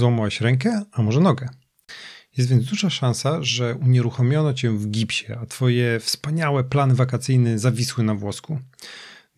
Złamałeś 0.00 0.40
rękę, 0.40 0.82
a 0.92 1.02
może 1.02 1.20
nogę. 1.20 1.48
Jest 2.36 2.50
więc 2.50 2.64
duża 2.64 2.90
szansa, 2.90 3.42
że 3.42 3.74
unieruchomiono 3.74 4.54
cię 4.54 4.70
w 4.70 4.88
gipsie, 4.88 5.32
a 5.32 5.46
twoje 5.46 6.00
wspaniałe 6.00 6.64
plany 6.64 6.94
wakacyjne 6.94 7.58
zawisły 7.58 8.04
na 8.04 8.14
włosku. 8.14 8.58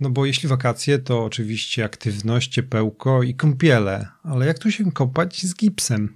No 0.00 0.10
bo 0.10 0.26
jeśli 0.26 0.48
wakacje, 0.48 0.98
to 0.98 1.24
oczywiście 1.24 1.84
aktywność, 1.84 2.52
ciepełko 2.52 3.22
i 3.22 3.34
kąpiele, 3.34 4.08
ale 4.22 4.46
jak 4.46 4.58
tu 4.58 4.70
się 4.70 4.92
kopać 4.92 5.42
z 5.42 5.54
gipsem? 5.54 6.14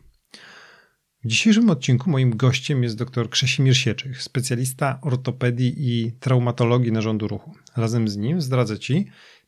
W 1.25 1.29
dzisiejszym 1.29 1.71
odcinku 1.71 2.11
moim 2.11 2.37
gościem 2.37 2.83
jest 2.83 2.97
dr 2.97 3.31
Krzesimir 3.31 3.77
Sieczych, 3.77 4.23
specjalista 4.23 4.99
ortopedii 5.03 5.75
i 5.79 6.13
traumatologii 6.13 6.93
narządu 6.93 7.29
ruchu. 7.29 7.55
Razem 7.77 8.09
z 8.09 8.17
nim 8.17 8.41
zdradzę 8.41 8.79
Ci 8.79 9.07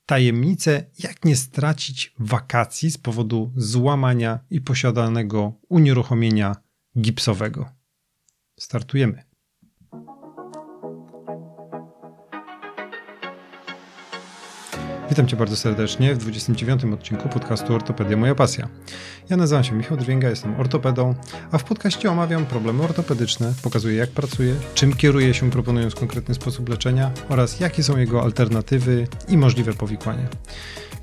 tajemnicę, 0.08 0.84
jak 0.98 1.24
nie 1.24 1.36
stracić 1.36 2.14
wakacji 2.18 2.90
z 2.90 2.98
powodu 2.98 3.52
złamania 3.56 4.38
i 4.50 4.60
posiadanego 4.60 5.52
unieruchomienia 5.68 6.56
gipsowego. 6.98 7.68
Startujemy. 8.58 9.27
Witam 15.18 15.28
Cię 15.28 15.36
bardzo 15.36 15.56
serdecznie 15.56 16.14
w 16.14 16.18
29. 16.18 16.84
odcinku 16.84 17.28
podcastu 17.28 17.74
Ortopedia 17.74 18.16
Moja 18.16 18.34
Pasja. 18.34 18.68
Ja 19.30 19.36
nazywam 19.36 19.64
się 19.64 19.74
Michał 19.74 19.96
Drwięga, 19.96 20.30
jestem 20.30 20.60
ortopedą, 20.60 21.14
a 21.52 21.58
w 21.58 21.64
podcaście 21.64 22.10
omawiam 22.10 22.46
problemy 22.46 22.82
ortopedyczne, 22.82 23.54
pokazuję 23.62 23.96
jak 23.96 24.10
pracuję, 24.10 24.54
czym 24.74 24.96
kieruję 24.96 25.34
się 25.34 25.50
proponując 25.50 25.94
konkretny 25.94 26.34
sposób 26.34 26.68
leczenia 26.68 27.10
oraz 27.28 27.60
jakie 27.60 27.82
są 27.82 27.96
jego 27.96 28.22
alternatywy 28.22 29.06
i 29.28 29.36
możliwe 29.36 29.72
powikłania. 29.72 30.28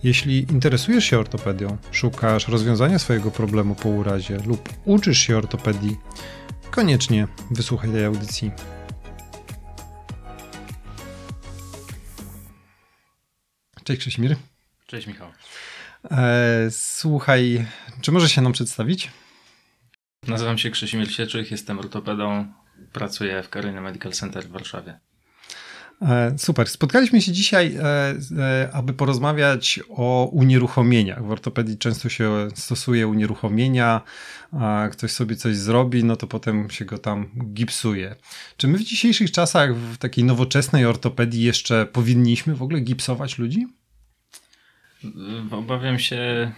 Jeśli 0.04 0.40
interesujesz 0.40 1.06
się 1.06 1.20
ortopedią, 1.20 1.78
szukasz 1.92 2.48
rozwiązania 2.48 3.00
swojego 3.00 3.32
problemu 3.32 3.76
po 3.76 3.90
urazie 3.90 4.38
lub 4.46 4.70
uczysz 4.86 5.20
się 5.20 5.38
ortopedii, 5.38 5.98
koniecznie 6.72 7.28
wysłuchaj 7.52 7.92
tej 7.92 8.06
audycji. 8.06 8.52
Cześć 13.86 14.00
Krzyśmir. 14.00 14.36
Cześć 14.88 15.08
Michał. 15.08 15.32
E, 16.12 16.68
słuchaj, 16.72 17.66
czy 18.02 18.12
możesz 18.12 18.32
się 18.32 18.42
nam 18.42 18.54
przedstawić? 18.54 19.12
Nazywam 20.28 20.58
się 20.58 20.70
Krzysimir 20.72 21.12
Sieczych, 21.12 21.52
jestem 21.52 21.80
ortopedą, 21.80 22.54
pracuję 22.94 23.44
w 23.44 23.50
Carolina 23.50 23.82
Medical 23.82 24.12
Center 24.12 24.44
w 24.44 24.52
Warszawie. 24.52 25.00
E, 26.02 26.38
super. 26.38 26.68
Spotkaliśmy 26.68 27.22
się 27.22 27.32
dzisiaj, 27.32 27.78
e, 28.38 28.70
aby 28.74 28.94
porozmawiać 28.94 29.80
o 29.90 30.30
unieruchomieniach. 30.32 31.26
W 31.26 31.32
ortopedii 31.32 31.78
często 31.78 32.10
się 32.10 32.48
stosuje 32.56 33.08
unieruchomienia, 33.08 34.02
ktoś 34.92 35.12
sobie 35.12 35.36
coś 35.36 35.56
zrobi, 35.56 36.04
no 36.04 36.16
to 36.16 36.28
potem 36.28 36.70
się 36.70 36.86
go 36.86 36.98
tam 36.98 37.30
gipsuje. 37.54 38.16
Czy 38.58 38.68
my 38.68 38.78
w 38.78 38.84
dzisiejszych 38.84 39.32
czasach, 39.32 39.76
w 39.76 39.98
takiej 39.98 40.24
nowoczesnej 40.24 40.86
ortopedii, 40.86 41.44
jeszcze 41.44 41.86
powinniśmy 41.86 42.56
w 42.56 42.62
ogóle 42.62 42.80
gipsować 42.80 43.38
ludzi? 43.38 43.68
Obawiam 45.52 46.00
się, 46.00 46.52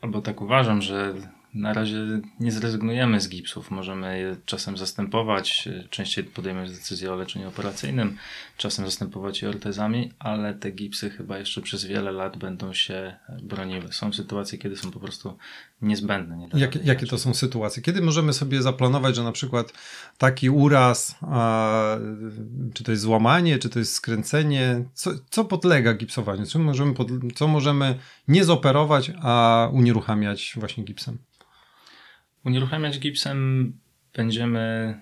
albo 0.00 0.22
tak 0.22 0.40
uważam, 0.40 0.82
że 0.82 1.14
na 1.54 1.72
razie 1.72 1.96
nie 2.40 2.52
zrezygnujemy 2.52 3.20
z 3.20 3.28
gipsów. 3.28 3.70
Możemy 3.70 4.18
je 4.18 4.36
czasem 4.44 4.76
zastępować. 4.76 5.68
Częściej 5.90 6.24
podejmiemy 6.24 6.68
decyzję 6.68 7.12
o 7.12 7.16
leczeniu 7.16 7.48
operacyjnym, 7.48 8.16
czasem 8.56 8.84
zastępować 8.84 9.42
je 9.42 9.48
ortezami, 9.48 10.12
ale 10.18 10.54
te 10.54 10.70
gipsy 10.70 11.10
chyba 11.10 11.38
jeszcze 11.38 11.62
przez 11.62 11.84
wiele 11.84 12.12
lat 12.12 12.36
będą 12.36 12.72
się 12.72 13.16
broniły. 13.42 13.92
Są 13.92 14.12
sytuacje, 14.12 14.58
kiedy 14.58 14.76
są 14.76 14.90
po 14.90 15.00
prostu 15.00 15.38
niezbędne. 15.82 16.36
Nie 16.36 16.48
Jak, 16.54 16.84
jakie 16.84 17.06
to 17.06 17.18
są 17.18 17.34
sytuacje? 17.34 17.82
Kiedy 17.82 18.02
możemy 18.02 18.32
sobie 18.32 18.62
zaplanować, 18.62 19.16
że 19.16 19.22
na 19.22 19.32
przykład 19.32 19.72
taki 20.18 20.50
uraz, 20.50 21.16
a, 21.20 21.96
czy 22.74 22.84
to 22.84 22.90
jest 22.90 23.02
złamanie, 23.02 23.58
czy 23.58 23.68
to 23.68 23.78
jest 23.78 23.92
skręcenie, 23.92 24.84
co, 24.94 25.10
co 25.30 25.44
podlega 25.44 25.94
gipsowaniu? 25.94 26.46
Co 26.46 26.58
możemy, 26.58 26.94
pod, 26.94 27.08
co 27.34 27.48
możemy 27.48 27.98
nie 28.28 28.44
zoperować, 28.44 29.12
a 29.22 29.68
unieruchamiać 29.72 30.54
właśnie 30.56 30.84
gipsem? 30.84 31.18
Unieruchamiać 32.44 32.98
gipsem 32.98 33.72
będziemy 34.14 34.94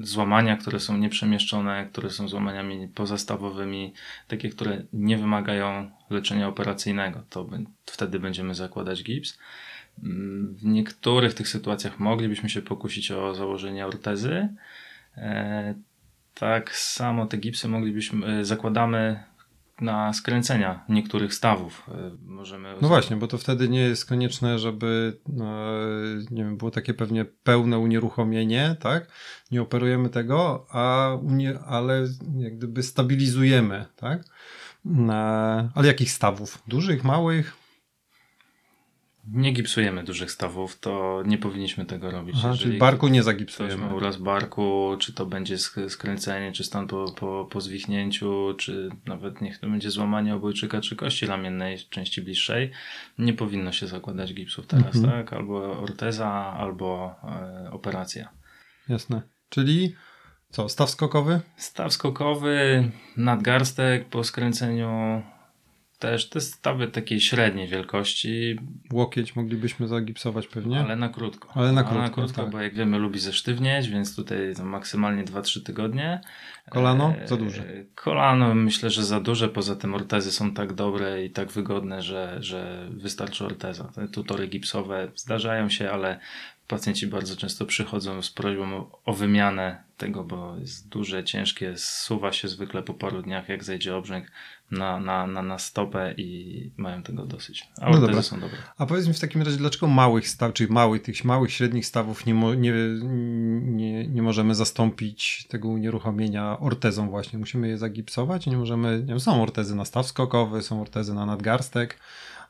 złamania, 0.00 0.56
które 0.56 0.80
są 0.80 0.98
nieprzemieszczone, 0.98 1.86
które 1.92 2.10
są 2.10 2.28
złamaniami 2.28 2.88
pozastawowymi, 2.88 3.92
takie, 4.28 4.48
które 4.48 4.82
nie 4.92 5.18
wymagają 5.18 5.90
leczenia 6.10 6.48
operacyjnego, 6.48 7.22
to 7.30 7.48
wtedy 7.86 8.20
będziemy 8.20 8.54
zakładać 8.54 9.02
gips. 9.02 9.38
W 10.52 10.64
niektórych 10.64 11.34
tych 11.34 11.48
sytuacjach 11.48 12.00
moglibyśmy 12.00 12.50
się 12.50 12.62
pokusić 12.62 13.10
o 13.10 13.34
założenie 13.34 13.86
ortezy. 13.86 14.48
E, 15.16 15.74
tak 16.34 16.76
samo 16.76 17.26
te 17.26 17.36
gipsy 17.36 17.68
moglibyśmy, 17.68 18.26
e, 18.26 18.44
zakładamy 18.44 19.24
na 19.82 20.12
skręcenia 20.12 20.84
niektórych 20.88 21.34
stawów. 21.34 21.86
E, 21.88 22.10
możemy 22.24 22.74
no 22.80 22.88
właśnie, 22.88 23.16
bo 23.16 23.26
to 23.26 23.38
wtedy 23.38 23.68
nie 23.68 23.80
jest 23.80 24.06
konieczne, 24.06 24.58
żeby 24.58 25.18
no, 25.28 25.54
nie 26.30 26.44
wiem, 26.44 26.56
było 26.56 26.70
takie 26.70 26.94
pewnie 26.94 27.24
pełne 27.24 27.78
unieruchomienie, 27.78 28.76
tak? 28.80 29.08
Nie 29.50 29.62
operujemy 29.62 30.08
tego, 30.08 30.66
a 30.70 31.14
unie, 31.22 31.58
ale 31.58 32.06
jak 32.38 32.56
gdyby 32.56 32.82
stabilizujemy, 32.82 33.84
tak? 33.96 34.24
Ale 35.74 35.86
jakich 35.88 36.10
stawów? 36.10 36.62
Dużych, 36.66 37.04
małych? 37.04 37.61
Nie 39.26 39.52
gipsujemy 39.52 40.04
dużych 40.04 40.30
stawów, 40.30 40.78
to 40.78 41.22
nie 41.26 41.38
powinniśmy 41.38 41.86
tego 41.86 42.10
robić. 42.10 42.36
Aha, 42.38 42.54
czyli 42.58 42.78
barku 42.78 43.08
nie 43.08 43.22
zagipsujemy. 43.22 43.94
Uraz 43.94 44.16
barku, 44.16 44.96
czy 44.98 45.12
to 45.12 45.26
będzie 45.26 45.58
skręcenie, 45.88 46.52
czy 46.52 46.64
stan 46.64 46.86
po, 46.86 47.12
po, 47.12 47.48
po 47.50 47.60
zwichnięciu, 47.60 48.54
czy 48.58 48.90
nawet 49.06 49.40
niech 49.40 49.58
to 49.58 49.68
będzie 49.68 49.90
złamanie 49.90 50.34
obojczyka, 50.34 50.80
czy 50.80 50.96
kości 50.96 51.26
ramiennej, 51.26 51.78
części 51.90 52.22
bliższej, 52.22 52.70
nie 53.18 53.32
powinno 53.32 53.72
się 53.72 53.86
zakładać 53.86 54.34
gipsów 54.34 54.66
teraz, 54.66 54.96
mhm. 54.96 55.12
tak? 55.12 55.32
Albo 55.32 55.80
orteza, 55.80 56.30
albo 56.32 57.14
e, 57.24 57.70
operacja. 57.70 58.28
Jasne. 58.88 59.22
Czyli 59.48 59.94
co, 60.50 60.68
staw 60.68 60.90
skokowy? 60.90 61.40
Staw 61.56 61.92
skokowy, 61.92 62.90
nadgarstek 63.16 64.08
po 64.08 64.24
skręceniu 64.24 65.22
też 66.02 66.28
te 66.28 66.40
stawy 66.40 66.88
takiej 66.88 67.20
średniej 67.20 67.68
wielkości. 67.68 68.58
Łokieć 68.92 69.36
moglibyśmy 69.36 69.88
zagipsować 69.88 70.46
pewnie. 70.46 70.80
Ale 70.80 70.96
na 70.96 71.08
krótko. 71.08 71.48
Ale 71.54 71.72
na 71.72 71.82
krótko, 71.82 71.98
Ale 71.98 72.08
na 72.08 72.14
krótko 72.14 72.42
tak. 72.42 72.50
bo 72.50 72.60
jak 72.60 72.74
wiemy 72.74 72.98
lubi 72.98 73.18
zesztywnieć, 73.18 73.88
więc 73.88 74.16
tutaj 74.16 74.38
maksymalnie 74.64 75.24
2-3 75.24 75.62
tygodnie. 75.62 76.20
Kolano? 76.70 77.14
Za 77.24 77.36
duże. 77.36 77.62
E, 77.62 77.84
kolano 77.94 78.54
myślę, 78.54 78.90
że 78.90 79.04
za 79.04 79.20
duże. 79.20 79.48
Poza 79.48 79.76
tym 79.76 79.94
ortezy 79.94 80.32
są 80.32 80.54
tak 80.54 80.72
dobre 80.72 81.24
i 81.24 81.30
tak 81.30 81.52
wygodne, 81.52 82.02
że, 82.02 82.36
że 82.40 82.88
wystarczy 82.90 83.44
orteza. 83.44 83.84
Te 83.84 84.08
tutory 84.08 84.48
gipsowe 84.48 85.08
zdarzają 85.14 85.68
się, 85.68 85.90
ale 85.90 86.20
pacjenci 86.68 87.06
bardzo 87.06 87.36
często 87.36 87.66
przychodzą 87.66 88.22
z 88.22 88.30
prośbą 88.30 88.90
o, 89.04 89.12
wymianę 89.12 89.82
tego, 89.96 90.24
bo 90.24 90.56
jest 90.56 90.88
duże, 90.88 91.24
ciężkie, 91.24 91.76
zsuwa 91.76 92.32
się 92.32 92.48
zwykle 92.48 92.82
po 92.82 92.94
paru 92.94 93.22
dniach, 93.22 93.48
jak 93.48 93.64
zejdzie 93.64 93.96
obrzęk 93.96 94.26
na, 94.70 95.00
na, 95.00 95.26
na, 95.26 95.42
na 95.42 95.58
stopę 95.58 96.14
i 96.16 96.70
mają 96.76 97.02
tego 97.02 97.26
dosyć. 97.26 97.68
A 97.80 97.90
no 97.90 98.00
dobra. 98.00 98.22
są 98.22 98.40
dobre. 98.40 98.56
A 98.78 98.86
powiedz 98.86 99.08
mi 99.08 99.14
w 99.14 99.20
takim 99.20 99.42
razie, 99.42 99.56
dlaczego 99.56 99.86
małych 99.86 100.28
staw, 100.28 100.52
czyli 100.52 100.72
małych, 100.72 101.02
tych 101.02 101.24
małych, 101.24 101.52
średnich 101.52 101.86
stawów 101.86 102.26
nie, 102.26 102.34
mo, 102.34 102.54
nie, 102.54 102.72
nie, 103.62 104.08
nie 104.08 104.22
możemy 104.22 104.54
zastąpić 104.54 105.46
tego 105.48 105.68
unieruchomienia 105.68 106.58
ortezą 106.58 107.10
właśnie? 107.10 107.38
Musimy 107.38 107.68
je 107.68 107.78
zagipsować? 107.78 108.46
Nie 108.46 108.56
możemy, 108.56 108.98
nie 108.98 109.06
wiem, 109.06 109.20
są 109.20 109.42
ortezy 109.42 109.74
na 109.74 109.84
staw 109.84 110.06
skokowy, 110.06 110.62
są 110.62 110.80
ortezy 110.80 111.14
na 111.14 111.26
nadgarstek, 111.26 111.98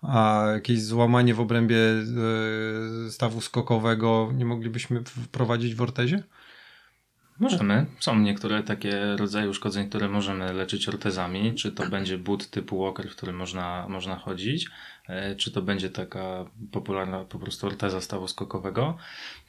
a 0.02 0.44
jakieś 0.52 0.82
złamanie 0.82 1.34
w 1.34 1.40
obrębie 1.40 1.76
e, 1.76 3.10
stawu 3.10 3.40
skokowego 3.40 4.30
nie 4.34 4.44
moglibyśmy 4.44 5.04
wprowadzić 5.04 5.74
w 5.74 5.82
ortezie? 5.82 6.22
Możemy. 7.40 7.86
Są 8.00 8.18
niektóre 8.18 8.62
takie 8.62 9.16
rodzaje 9.16 9.48
uszkodzeń, 9.48 9.88
które 9.88 10.08
możemy 10.08 10.52
leczyć 10.52 10.88
ortezami. 10.88 11.54
Czy 11.54 11.72
to 11.72 11.88
będzie 11.88 12.18
but 12.18 12.50
typu 12.50 12.82
walker, 12.82 13.10
w 13.10 13.16
którym 13.16 13.36
można, 13.36 13.86
można 13.88 14.16
chodzić, 14.16 14.68
e, 15.08 15.36
czy 15.36 15.52
to 15.52 15.62
będzie 15.62 15.90
taka 15.90 16.44
popularna 16.72 17.24
po 17.24 17.38
prostu 17.38 17.66
orteza 17.66 18.00
stawu 18.00 18.28
skokowego. 18.28 18.96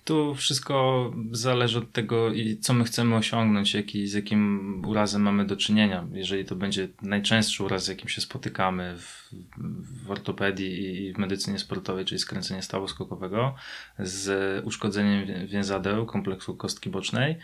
Tu 0.06 0.36
wszystko 0.36 1.12
zależy 1.32 1.78
od 1.78 1.92
tego, 1.92 2.32
co 2.62 2.74
my 2.74 2.84
chcemy 2.84 3.16
osiągnąć, 3.16 3.74
jaki, 3.74 4.08
z 4.08 4.14
jakim 4.14 4.82
urazem 4.86 5.22
mamy 5.22 5.46
do 5.46 5.58
czynienia. 5.58 6.08
Jeżeli 6.12 6.46
to 6.46 6.56
będzie 6.56 6.88
najczęstszy 7.02 7.64
uraz, 7.64 7.84
z 7.84 7.88
jakim 7.88 8.10
się 8.10 8.22
spotykamy 8.22 8.98
w, 8.98 9.34
w 10.06 10.12
ortopedii 10.12 11.06
i 11.06 11.14
w 11.14 11.18
medycynie 11.18 11.60
sportowej, 11.60 12.06
czyli 12.06 12.20
skręcenie 12.20 12.62
stawu 12.62 12.88
skokowego 12.88 13.56
z 14.00 14.66
uszkodzeniem 14.66 15.48
więzadeł 15.48 16.06
kompleksu 16.06 16.56
kostki 16.56 16.90
bocznej, 16.90 17.38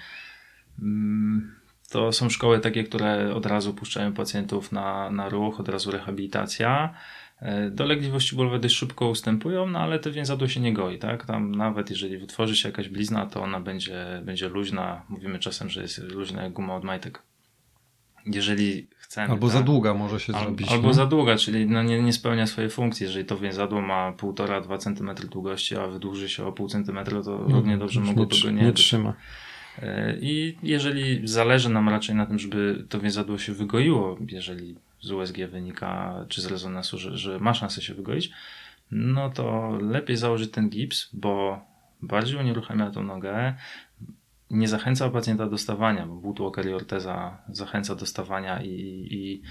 mm, 0.82 1.56
to 1.90 2.12
są 2.12 2.30
szkoły 2.30 2.60
takie, 2.60 2.84
które 2.84 3.36
od 3.36 3.46
razu 3.46 3.74
puszczają 3.74 4.14
pacjentów 4.14 4.72
na, 4.72 5.12
na 5.12 5.30
ruch, 5.30 5.60
od 5.60 5.70
razu 5.70 5.92
rehabilitacja. 5.92 6.94
E, 7.42 7.70
dolegliwości 7.70 8.36
bólowe 8.36 8.60
dość 8.60 8.76
szybko 8.76 9.10
ustępują, 9.10 9.66
no 9.66 9.80
ale 9.80 10.00
to 10.00 10.12
więzadło 10.12 10.48
się 10.48 10.60
nie 10.60 10.74
goi, 10.74 11.00
tak? 11.00 11.26
Tam 11.26 11.56
nawet 11.56 11.90
jeżeli 11.90 12.18
wytworzy 12.18 12.56
się 12.56 12.70
jakaś 12.70 12.90
blizna, 12.90 13.26
to 13.26 13.42
ona 13.42 13.60
będzie, 13.60 14.22
będzie 14.26 14.50
luźna. 14.50 15.02
Mówimy 15.10 15.40
czasem, 15.40 15.70
że 15.70 15.82
jest 15.82 15.98
luźna 15.98 16.44
jak 16.44 16.54
guma 16.54 16.76
od 16.76 16.84
majtek. 16.84 17.22
Jeżeli 18.26 18.88
chcemy... 18.98 19.32
Albo 19.32 19.48
tak, 19.48 19.58
za 19.58 19.64
długa 19.64 19.94
może 19.94 20.20
się 20.20 20.34
al, 20.34 20.44
zrobić. 20.44 20.72
Albo 20.72 20.88
nie? 20.88 20.94
za 20.94 21.06
długa, 21.06 21.36
czyli 21.36 21.66
no 21.66 21.84
nie, 21.84 22.02
nie 22.02 22.14
spełnia 22.14 22.48
swojej 22.48 22.70
funkcji. 22.70 23.06
Jeżeli 23.06 23.26
to 23.26 23.38
więzadło 23.38 23.82
ma 23.82 24.14
1,5-2 24.18 24.78
cm 24.78 25.30
długości, 25.30 25.76
a 25.76 25.88
wydłuży 25.88 26.30
się 26.30 26.46
o 26.46 26.52
pół 26.52 26.68
centymetra, 26.68 27.24
to 27.24 27.46
No, 27.48 27.56
równie 27.56 27.78
dobrze 27.78 28.00
mogłoby 28.00 28.36
go 28.44 28.52
nie 28.52 28.64
nie 28.64 28.74
trzyma. 28.74 29.14
E, 29.82 30.18
I 30.22 30.58
jeżeli 30.64 31.28
zależy 31.28 31.70
nam 31.70 31.90
raczej 31.90 32.16
na 32.16 32.26
tym, 32.26 32.40
żeby 32.40 32.86
to 32.90 33.00
więzadło 33.00 33.38
się 33.38 33.54
wygoiło, 33.54 34.18
jeżeli 34.28 34.76
z 35.02 35.12
USG 35.12 35.38
wynika, 35.38 36.26
czy 36.30 36.42
z 36.42 36.46
rezonansu, 36.46 36.98
że, 36.98 37.18
że 37.18 37.40
ma 37.40 37.54
szansę 37.54 37.82
się 37.82 37.94
wygoić, 37.94 38.32
no 38.92 39.30
to 39.30 39.78
lepiej 39.82 40.18
założyć 40.18 40.52
ten 40.52 40.70
gips, 40.70 41.10
bo 41.14 41.62
bardziej 42.02 42.40
unieruchamia 42.40 42.92
tą 42.92 43.04
nogę, 43.04 43.56
nie 44.50 44.68
zachęca 44.68 45.10
pacjenta 45.10 45.50
do 45.50 45.58
stawania, 45.58 46.06
bo 46.06 46.16
Bootwalker 46.16 46.66
i 46.66 46.74
orteza 46.74 47.38
zachęca 47.50 47.96
do 47.96 48.06
stawania 48.06 48.62
i, 48.64 49.08
i 49.12 49.42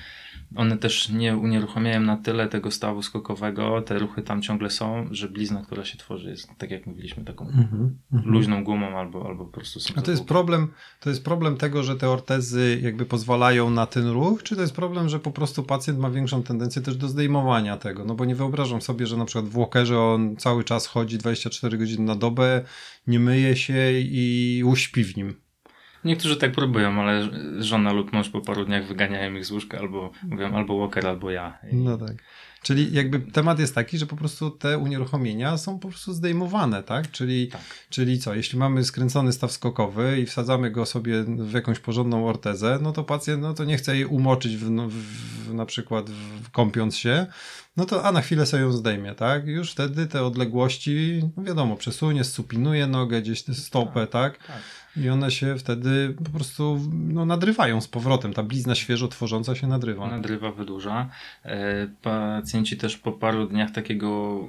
one 0.56 0.78
też 0.78 1.08
nie 1.08 1.36
unieruchamiają 1.36 2.00
na 2.00 2.16
tyle 2.16 2.48
tego 2.48 2.70
stawu 2.70 3.02
skokowego, 3.02 3.82
te 3.82 3.98
ruchy 3.98 4.22
tam 4.22 4.42
ciągle 4.42 4.70
są, 4.70 5.08
że 5.10 5.28
blizna, 5.28 5.62
która 5.62 5.84
się 5.84 5.98
tworzy 5.98 6.30
jest, 6.30 6.50
tak 6.58 6.70
jak 6.70 6.86
mówiliśmy, 6.86 7.24
taką 7.24 7.48
Mhm, 7.48 7.98
mhm. 8.12 8.32
luźną 8.32 8.64
gumą 8.64 8.98
albo, 8.98 9.26
albo 9.26 9.44
po 9.44 9.52
prostu 9.52 9.80
są 9.80 9.94
A 9.96 10.02
to 10.02 10.10
jest 10.10 10.24
problem, 10.24 10.68
to 11.00 11.10
jest 11.10 11.24
problem 11.24 11.56
tego, 11.56 11.82
że 11.82 11.96
te 11.96 12.10
ortezy 12.10 12.80
jakby 12.82 13.06
pozwalają 13.06 13.70
na 13.70 13.86
ten 13.86 14.08
ruch, 14.08 14.42
czy 14.42 14.56
to 14.56 14.62
jest 14.62 14.74
problem, 14.74 15.08
że 15.08 15.18
po 15.18 15.30
prostu 15.30 15.62
pacjent 15.62 15.98
ma 15.98 16.10
większą 16.10 16.42
tendencję 16.42 16.82
też 16.82 16.96
do 16.96 17.08
zdejmowania 17.08 17.76
tego? 17.76 18.04
No 18.04 18.14
bo 18.14 18.24
nie 18.24 18.34
wyobrażam 18.34 18.82
sobie, 18.82 19.06
że 19.06 19.16
na 19.16 19.24
przykład 19.24 19.44
w 19.44 19.56
walkerze 19.56 20.00
on 20.00 20.36
cały 20.36 20.64
czas 20.64 20.86
chodzi 20.86 21.18
24 21.18 21.78
godziny 21.78 22.04
na 22.04 22.14
dobę, 22.14 22.64
nie 23.06 23.20
myje 23.20 23.56
się 23.56 23.92
i 24.00 24.62
uśpi 24.66 25.04
w 25.04 25.16
nim. 25.16 25.47
Niektórzy 26.08 26.36
tak 26.36 26.52
próbują, 26.52 27.00
ale 27.00 27.28
żona 27.58 27.92
lub 27.92 28.12
mąż 28.12 28.28
po 28.28 28.40
paru 28.40 28.64
dniach 28.64 28.86
wyganiają 28.86 29.34
ich 29.34 29.44
z 29.44 29.50
łóżka 29.50 29.78
albo 29.78 30.10
mówią 30.22 30.54
albo 30.54 30.78
Walker, 30.78 31.06
albo 31.06 31.30
ja. 31.30 31.58
I 31.72 31.76
No 31.76 31.98
tak. 31.98 32.16
Czyli 32.62 32.92
jakby 32.92 33.20
temat 33.20 33.58
jest 33.58 33.74
taki, 33.74 33.98
że 33.98 34.06
po 34.06 34.16
prostu 34.16 34.50
te 34.50 34.78
unieruchomienia 34.78 35.58
są 35.58 35.78
po 35.78 35.88
prostu 35.88 36.12
zdejmowane, 36.12 36.82
tak? 36.82 37.10
Czyli, 37.10 37.48
Tak. 37.48 37.60
czyli 37.90 38.18
co, 38.18 38.34
jeśli 38.34 38.58
mamy 38.58 38.84
skręcony 38.84 39.32
staw 39.32 39.52
skokowy 39.52 40.20
i 40.20 40.26
wsadzamy 40.26 40.70
go 40.70 40.86
sobie 40.86 41.22
w 41.24 41.52
jakąś 41.52 41.78
porządną 41.78 42.26
ortezę, 42.26 42.78
no 42.82 42.92
to 42.92 43.04
pacjent 43.04 43.42
no 43.42 43.54
to 43.54 43.64
nie 43.64 43.76
chce 43.76 43.96
jej 43.96 44.04
umoczyć 44.04 44.56
w, 44.56 44.70
no, 44.70 44.88
w, 44.88 45.54
na 45.54 45.66
przykład 45.66 46.10
w, 46.10 46.50
kąpiąc 46.50 46.96
się, 46.96 47.26
no 47.76 47.84
to 47.84 48.04
a 48.04 48.12
na 48.12 48.20
chwilę 48.20 48.46
sobie 48.46 48.62
ją 48.62 48.72
zdejmie, 48.72 49.14
tak? 49.14 49.46
Już 49.46 49.72
wtedy 49.72 50.06
te 50.06 50.24
odległości, 50.24 51.22
no 51.36 51.42
wiadomo, 51.42 51.76
przesunie, 51.76 52.24
supinuje 52.24 52.86
nogę, 52.86 53.22
gdzieś 53.22 53.44
stopę, 53.44 54.06
tak? 54.06 54.38
tak. 54.38 54.62
I 55.02 55.08
one 55.08 55.30
się 55.30 55.58
wtedy 55.58 56.14
po 56.24 56.30
prostu 56.30 56.80
no, 56.92 57.26
nadrywają 57.26 57.80
z 57.80 57.88
powrotem. 57.88 58.32
Ta 58.32 58.42
blizna 58.42 58.74
świeżo 58.74 59.08
tworząca 59.08 59.54
się 59.54 59.66
nadrywa. 59.66 60.10
Nadrywa, 60.10 60.52
wydłuża. 60.52 61.10
E, 61.44 61.88
Pacjenci 62.02 62.76
też 62.76 62.96
po 62.96 63.12
paru 63.12 63.46
dniach 63.46 63.70
takiego 63.70 64.40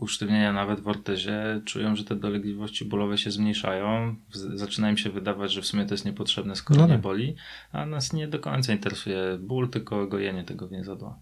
usztywnienia 0.00 0.52
nawet 0.52 0.80
w 0.80 0.88
ortezie 0.88 1.60
czują, 1.64 1.96
że 1.96 2.04
te 2.04 2.16
dolegliwości 2.16 2.84
bólowe 2.84 3.18
się 3.18 3.30
zmniejszają. 3.30 4.16
Zaczyna 4.54 4.90
im 4.90 4.96
się 4.96 5.10
wydawać, 5.10 5.52
że 5.52 5.62
w 5.62 5.66
sumie 5.66 5.84
to 5.86 5.94
jest 5.94 6.04
niepotrzebne, 6.04 6.56
skoro 6.56 6.80
No 6.80 6.86
nie 6.86 6.92
tak. 6.92 7.02
boli, 7.02 7.36
a 7.72 7.86
nas 7.86 8.12
nie 8.12 8.28
do 8.28 8.38
końca 8.38 8.72
interesuje 8.72 9.38
ból, 9.40 9.68
tylko 9.70 10.06
gojenie 10.06 10.44
tego 10.44 10.68
więzadła. 10.68 11.18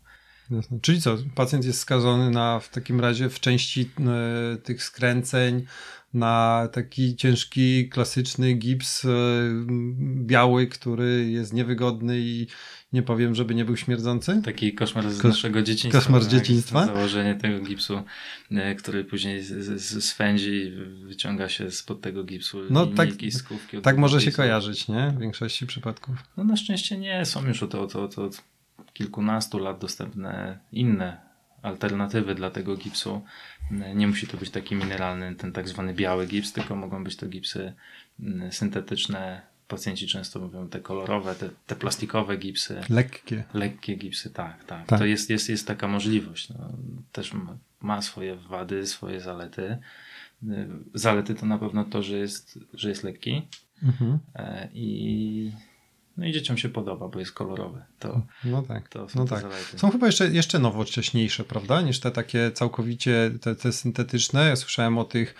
Jasne. 0.50 0.78
Czyli 0.82 1.00
co, 1.00 1.16
pacjent 1.34 1.64
jest 1.64 1.78
skazany 1.80 2.30
na 2.30 2.60
w 2.60 2.68
takim 2.68 3.00
razie 3.00 3.28
w 3.28 3.40
części 3.40 3.90
e, 4.00 4.56
tych 4.56 4.82
skręceń 4.82 5.64
na 6.14 6.68
taki 6.72 7.16
ciężki, 7.16 7.88
klasyczny 7.88 8.54
gips 8.54 9.04
e, 9.04 9.08
biały, 10.24 10.66
który 10.66 11.30
jest 11.30 11.52
niewygodny 11.52 12.18
i 12.20 12.46
nie 12.92 13.02
powiem, 13.02 13.34
żeby 13.34 13.54
nie 13.54 13.64
był 13.64 13.76
śmierdzący? 13.76 14.42
Taki 14.44 14.74
koszmar 14.74 15.10
z 15.10 15.18
Kosz- 15.18 15.28
naszego 15.28 15.62
dzieciństwa. 15.62 16.00
koszmar 16.00 16.22
z 16.22 16.24
tak? 16.28 16.34
dzieciństwa? 16.40 16.86
Założenie 16.86 17.34
tego 17.34 17.60
gipsu, 17.64 18.02
e, 18.50 18.74
który 18.74 19.04
później 19.04 19.42
swędzi 19.78 20.50
i 20.50 20.70
wyciąga 21.06 21.48
się 21.48 21.70
spod 21.70 22.00
tego 22.00 22.24
gipsu 22.24 22.60
No, 22.70 22.84
linijki, 22.84 23.30
tak- 23.32 23.40
skówki. 23.40 23.80
Tak 23.80 23.98
może 23.98 24.20
się 24.20 24.32
kojarzyć, 24.32 24.88
nie? 24.88 25.12
W 25.16 25.20
większości 25.20 25.66
przypadków. 25.66 26.16
No 26.36 26.44
na 26.44 26.56
szczęście 26.56 26.98
nie, 26.98 27.24
są 27.24 27.46
już 27.46 27.62
od, 27.62 27.74
od, 27.74 27.96
od, 27.96 28.18
od 28.18 28.42
kilkunastu 28.92 29.58
lat 29.58 29.78
dostępne 29.80 30.58
inne 30.72 31.33
alternatywy 31.64 32.34
dla 32.34 32.50
tego 32.50 32.76
gipsu. 32.76 33.22
Nie 33.94 34.06
musi 34.08 34.26
to 34.26 34.36
być 34.36 34.50
taki 34.50 34.74
mineralny, 34.74 35.34
ten 35.34 35.52
tak 35.52 35.68
zwany 35.68 35.94
biały 35.94 36.26
gips, 36.26 36.52
tylko 36.52 36.76
mogą 36.76 37.04
być 37.04 37.16
to 37.16 37.26
gipsy 37.26 37.72
syntetyczne. 38.50 39.42
Pacjenci 39.68 40.06
często 40.06 40.40
mówią 40.40 40.68
te 40.68 40.80
kolorowe, 40.80 41.34
te, 41.34 41.50
te 41.66 41.76
plastikowe 41.76 42.36
gipsy, 42.36 42.80
Lekkie. 42.90 43.44
lekkie 43.54 43.96
gipsy, 43.96 44.30
tak, 44.30 44.64
tak. 44.64 44.86
Tak. 44.86 44.98
To 44.98 45.04
jest, 45.06 45.30
jest, 45.30 45.48
jest 45.48 45.66
taka 45.66 45.88
możliwość. 45.88 46.48
No, 46.48 46.72
też 47.12 47.32
ma, 47.80 48.02
swoje 48.02 48.36
wady, 48.36 48.86
swoje 48.86 49.20
zalety. 49.20 49.78
Zalety 50.94 51.34
to 51.34 51.46
na 51.46 51.58
pewno 51.58 51.84
to, 51.84 52.02
że 52.02 52.18
jest, 52.18 52.58
że 52.74 52.88
jest 52.88 53.04
lekki, 53.04 53.42
Mhm. 53.82 54.18
E, 54.34 54.68
I, 54.74 55.52
no 56.16 56.26
i 56.26 56.32
dzieciom 56.32 56.58
się 56.58 56.68
podoba, 56.68 57.08
bo 57.08 57.18
jest 57.18 57.32
kolorowy. 57.32 57.82
To, 57.98 58.22
No 58.44 58.62
tak. 58.62 58.88
to 58.88 59.08
są 59.08 59.18
No 59.18 59.24
tak. 59.24 59.44
Są 59.76 59.90
chyba 59.90 60.06
jeszcze, 60.06 60.28
jeszcze 60.28 60.58
nowocześniejsze, 60.58 61.44
prawda? 61.44 61.80
Niż 61.80 62.00
te 62.00 62.10
takie 62.10 62.50
całkowicie 62.50 63.30
te, 63.40 63.54
te 63.54 63.72
syntetyczne. 63.72 64.48
Ja 64.48 64.56
słyszałem 64.56 64.98
o 64.98 65.04
tych, 65.04 65.34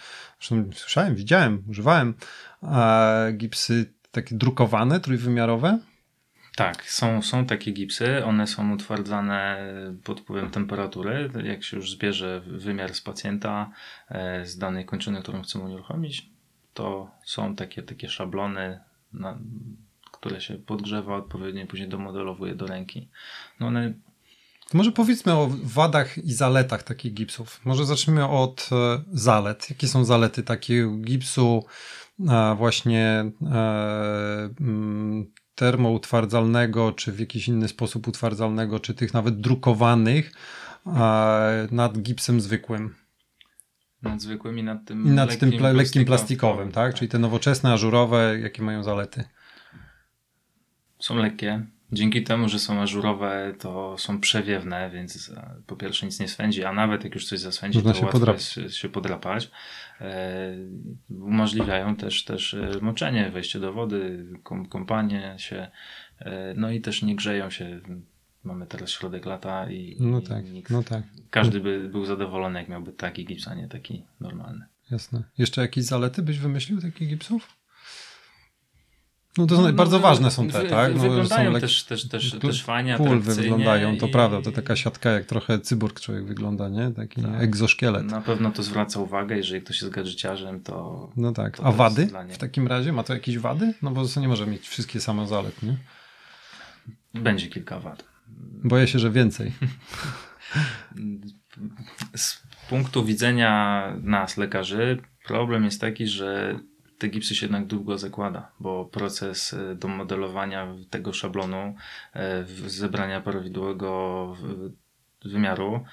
słyszałem, 0.74 1.14
widziałem, 1.14 1.62
używałem 1.68 2.14
e, 2.62 3.32
gipsy 3.32 3.94
takie 4.10 4.34
drukowane, 4.34 5.00
trójwymiarowe. 5.00 5.78
Tak, 6.56 6.90
są, 6.90 7.22
są 7.22 7.46
takie 7.46 7.72
gipsy. 7.72 8.24
One 8.24 8.46
są 8.46 8.72
utwardzane 8.72 9.58
pod 10.04 10.20
wpływem 10.20 10.50
temperatury. 10.50 11.30
Jak 11.44 11.64
się 11.64 11.76
już 11.76 11.90
zbierze 11.90 12.42
wymiar 12.46 12.94
z 12.94 13.00
pacjenta, 13.00 13.70
e, 14.08 14.46
z 14.46 14.58
danej 14.58 14.84
kończyny, 14.84 15.22
którą 15.22 15.42
chcemy 15.42 15.64
unieruchomić, 15.64 16.30
to 16.74 17.10
są 17.24 17.56
takie, 17.56 17.82
takie 17.82 18.08
szablony, 18.08 18.80
na, 19.12 19.38
które 20.24 20.40
się 20.40 20.54
podgrzewa 20.54 21.16
odpowiednio 21.16 21.62
i 21.62 21.66
później 21.66 21.88
domodelowuje 21.88 22.54
do 22.54 22.66
ręki. 22.66 23.08
No 23.60 23.66
one 23.66 23.94
To 24.70 24.78
może 24.78 24.92
powiedzmy 24.92 25.32
o 25.32 25.50
wadach 25.64 26.18
i 26.18 26.32
zaletach 26.32 26.82
takich 26.82 27.14
gipsów. 27.14 27.60
Może 27.64 27.84
zacznijmy 27.86 28.28
od 28.28 28.68
e, 28.72 29.02
zalet. 29.12 29.70
Jakie 29.70 29.88
są 29.88 30.04
zalety 30.04 30.42
takiego 30.42 30.96
gipsu 30.96 31.64
e, 32.28 32.54
właśnie 32.58 33.24
e, 33.52 34.50
mm, 34.60 35.32
termoutwardzalnego, 35.54 36.92
czy 36.92 37.12
w 37.12 37.20
jakiś 37.20 37.48
inny 37.48 37.68
sposób 37.68 38.08
utwardzalnego, 38.08 38.80
czy 38.80 38.94
tych 38.94 39.14
nawet 39.14 39.40
drukowanych 39.40 40.32
nad 41.70 41.98
gipsem 41.98 42.40
zwykłym. 42.40 42.94
nad 44.02 44.22
zwykłymi, 44.22 44.62
nad 44.62 44.84
tym 44.84 45.06
I 45.06 45.10
nad 45.10 45.38
tym 45.38 45.50
pla- 45.50 45.72
lekkim 45.72 45.74
plastikowym, 45.76 46.06
plastikowym, 46.06 46.72
tak? 46.72 46.94
Czyli 46.94 47.08
te 47.08 47.18
nowoczesne, 47.18 47.72
ażurowe, 47.72 48.40
jakie 48.40 48.62
mają 48.62 48.82
zalety. 48.82 49.24
Są 51.04 51.16
lekkie. 51.16 51.66
Dzięki 51.92 52.22
temu, 52.22 52.48
że 52.48 52.58
są 52.58 52.80
ażurowe, 52.80 53.54
to 53.58 53.98
są 53.98 54.20
przewiewne, 54.20 54.90
więc 54.90 55.30
e, 55.36 55.56
po 55.66 55.76
pierwsze 55.76 56.06
nic 56.06 56.20
nie 56.20 56.28
swędzi, 56.28 56.64
a 56.64 56.72
nawet 56.72 57.04
jak 57.04 57.14
już 57.14 57.26
coś 57.26 57.40
zaswędzi, 57.40 57.78
Można 57.78 57.92
to 57.92 57.98
się 57.98 58.04
łatwo 58.04 58.18
podrapać. 58.18 58.56
jest 58.56 58.76
się 58.76 58.88
podrapać. 58.88 59.50
E, 60.00 60.54
umożliwiają 61.10 61.96
też, 61.96 62.24
też 62.24 62.54
e, 62.54 62.70
moczenie, 62.82 63.30
wejście 63.30 63.60
do 63.60 63.72
wody, 63.72 64.26
kąp- 64.44 64.68
kąpanie 64.68 65.34
się, 65.38 65.70
e, 66.18 66.54
no 66.56 66.70
i 66.70 66.80
też 66.80 67.02
nie 67.02 67.16
grzeją 67.16 67.50
się. 67.50 67.80
Mamy 68.44 68.66
teraz 68.66 68.90
środek 68.90 69.26
lata 69.26 69.70
i, 69.70 69.96
No 70.00 70.20
i 70.20 70.22
tak, 70.22 70.50
nikt, 70.50 70.70
no 70.70 70.82
tak, 70.82 71.02
każdy 71.30 71.60
by 71.60 71.88
był 71.88 72.04
zadowolony, 72.04 72.58
jak 72.58 72.68
miałby 72.68 72.92
taki 72.92 73.24
gips, 73.24 73.48
a 73.48 73.54
nie 73.54 73.68
taki 73.68 74.04
normalny. 74.20 74.64
jasne. 74.90 75.22
Jeszcze 75.38 75.60
jakieś 75.60 75.84
zalety 75.84 76.22
byś 76.22 76.38
wymyślił 76.38 76.80
takich 76.80 77.08
gipsów? 77.08 77.63
No 79.38 79.46
to 79.46 79.56
są, 79.56 79.62
No, 79.62 79.72
bardzo 79.72 79.96
wy- 79.98 80.02
ważne 80.02 80.30
są 80.30 80.48
te, 80.48 80.62
wy- 80.62 80.68
tak? 80.68 80.88
wy- 80.92 80.98
No, 80.98 81.02
że 81.02 81.08
wyglądają 81.10 81.52
lek- 81.52 81.60
też, 81.60 81.84
też, 81.84 82.08
też, 82.08 82.30
też 82.40 82.62
fajnie, 82.64 82.94
atrakcyjnie 82.94 83.34
wyglądają, 83.42 83.96
to 83.98 84.06
i- 84.06 84.10
prawda, 84.10 84.42
to 84.42 84.52
taka 84.52 84.76
siatka 84.76 85.10
jak 85.10 85.24
trochę 85.26 85.58
cyborg 85.60 86.00
człowiek 86.00 86.24
wygląda, 86.26 86.68
nie? 86.68 86.90
Taki 86.90 87.22
Tak. 87.22 87.42
egzoszkielet. 87.42 88.04
Na 88.04 88.20
pewno 88.20 88.50
to 88.50 88.62
zwraca 88.62 89.00
uwagę, 89.00 89.36
jeżeli 89.36 89.62
ktoś 89.62 89.80
jest 89.82 89.94
gadżeciarzem, 89.94 90.60
to 90.60 91.08
No 91.16 91.32
tak. 91.32 91.56
To 91.56 91.64
A 91.64 91.72
wady 91.72 92.08
w 92.28 92.38
takim 92.38 92.66
razie? 92.68 92.92
Ma 92.92 93.02
to 93.02 93.14
jakieś 93.14 93.38
wady? 93.38 93.74
No 93.82 93.90
bo 93.90 94.08
to 94.08 94.20
nie 94.20 94.28
może 94.28 94.46
mieć 94.46 94.68
wszystkie 94.68 95.00
same 95.00 95.26
zalet, 95.28 95.62
nie? 95.62 95.76
będzie 97.14 97.46
kilka 97.48 97.80
wad. 97.80 98.04
Boję 98.64 98.86
się, 98.88 98.98
że 98.98 99.10
więcej. 99.10 99.52
Z 102.16 102.42
punktu 102.68 103.04
widzenia 103.04 103.92
nas, 104.02 104.36
lekarzy, 104.36 104.98
problem 105.26 105.64
jest 105.64 105.80
taki, 105.80 106.06
że 106.06 106.58
te 106.98 107.08
gipsy 107.08 107.34
się 107.34 107.46
jednak 107.46 107.66
długo 107.66 107.98
zakłada, 107.98 108.50
bo 108.60 108.84
proces 108.84 109.54
e, 109.54 109.74
do 109.74 109.88
modelowania 109.88 110.74
tego 110.90 111.12
szablonu, 111.12 111.74
w- 112.44 112.64
zebrania 112.66 113.20
prawidłowego 113.20 114.36
wymiaru. 115.24 115.84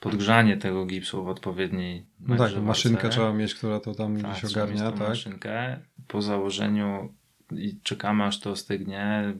Podgrzanie 0.00 0.56
tego 0.56 0.86
gipsu 0.86 1.24
w 1.24 1.28
odpowiedniej 1.28 2.06
No 2.20 2.36
tak, 2.36 2.62
maszynkę 2.62 3.08
trzeba 3.08 3.32
mieć, 3.32 3.54
która 3.54 3.80
to 3.80 3.94
tam 3.94 4.20
tak, 4.20 4.30
gdzieś 4.32 4.52
ogarnia, 4.52 4.92
tak? 4.92 5.08
maszynkę. 5.08 5.80
Po 6.08 6.22
założeniu 6.22 7.14
i 7.52 7.78
czekamy 7.82 8.24
aż 8.24 8.40
to 8.40 8.50
ostygnie 8.50 9.34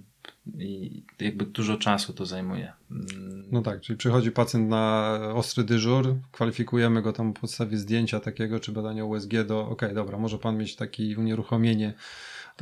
i 0.59 1.03
jakby 1.21 1.45
dużo 1.47 1.77
czasu 1.77 2.13
to 2.13 2.27
zajmuje. 2.27 2.73
No 3.53 3.63
tak, 3.63 3.81
czyli 3.81 3.97
przychodzi 3.97 4.33
pacjent 4.33 4.69
na 4.69 5.15
ostry 5.35 5.65
dyżur, 5.65 6.17
kwalifikujemy 6.33 7.03
go 7.03 7.13
tam 7.13 7.27
na 7.27 7.33
podstawie 7.33 7.77
zdjęcia 7.77 8.21
takiego 8.21 8.61
czy 8.61 8.73
badania 8.73 9.05
USG 9.05 9.31
do, 9.47 9.69
ok, 9.69 9.83
dobra, 9.95 10.19
może 10.19 10.39
pan 10.39 10.59
mieć 10.59 10.77
takie 10.77 11.19
unieruchomienie 11.19 11.95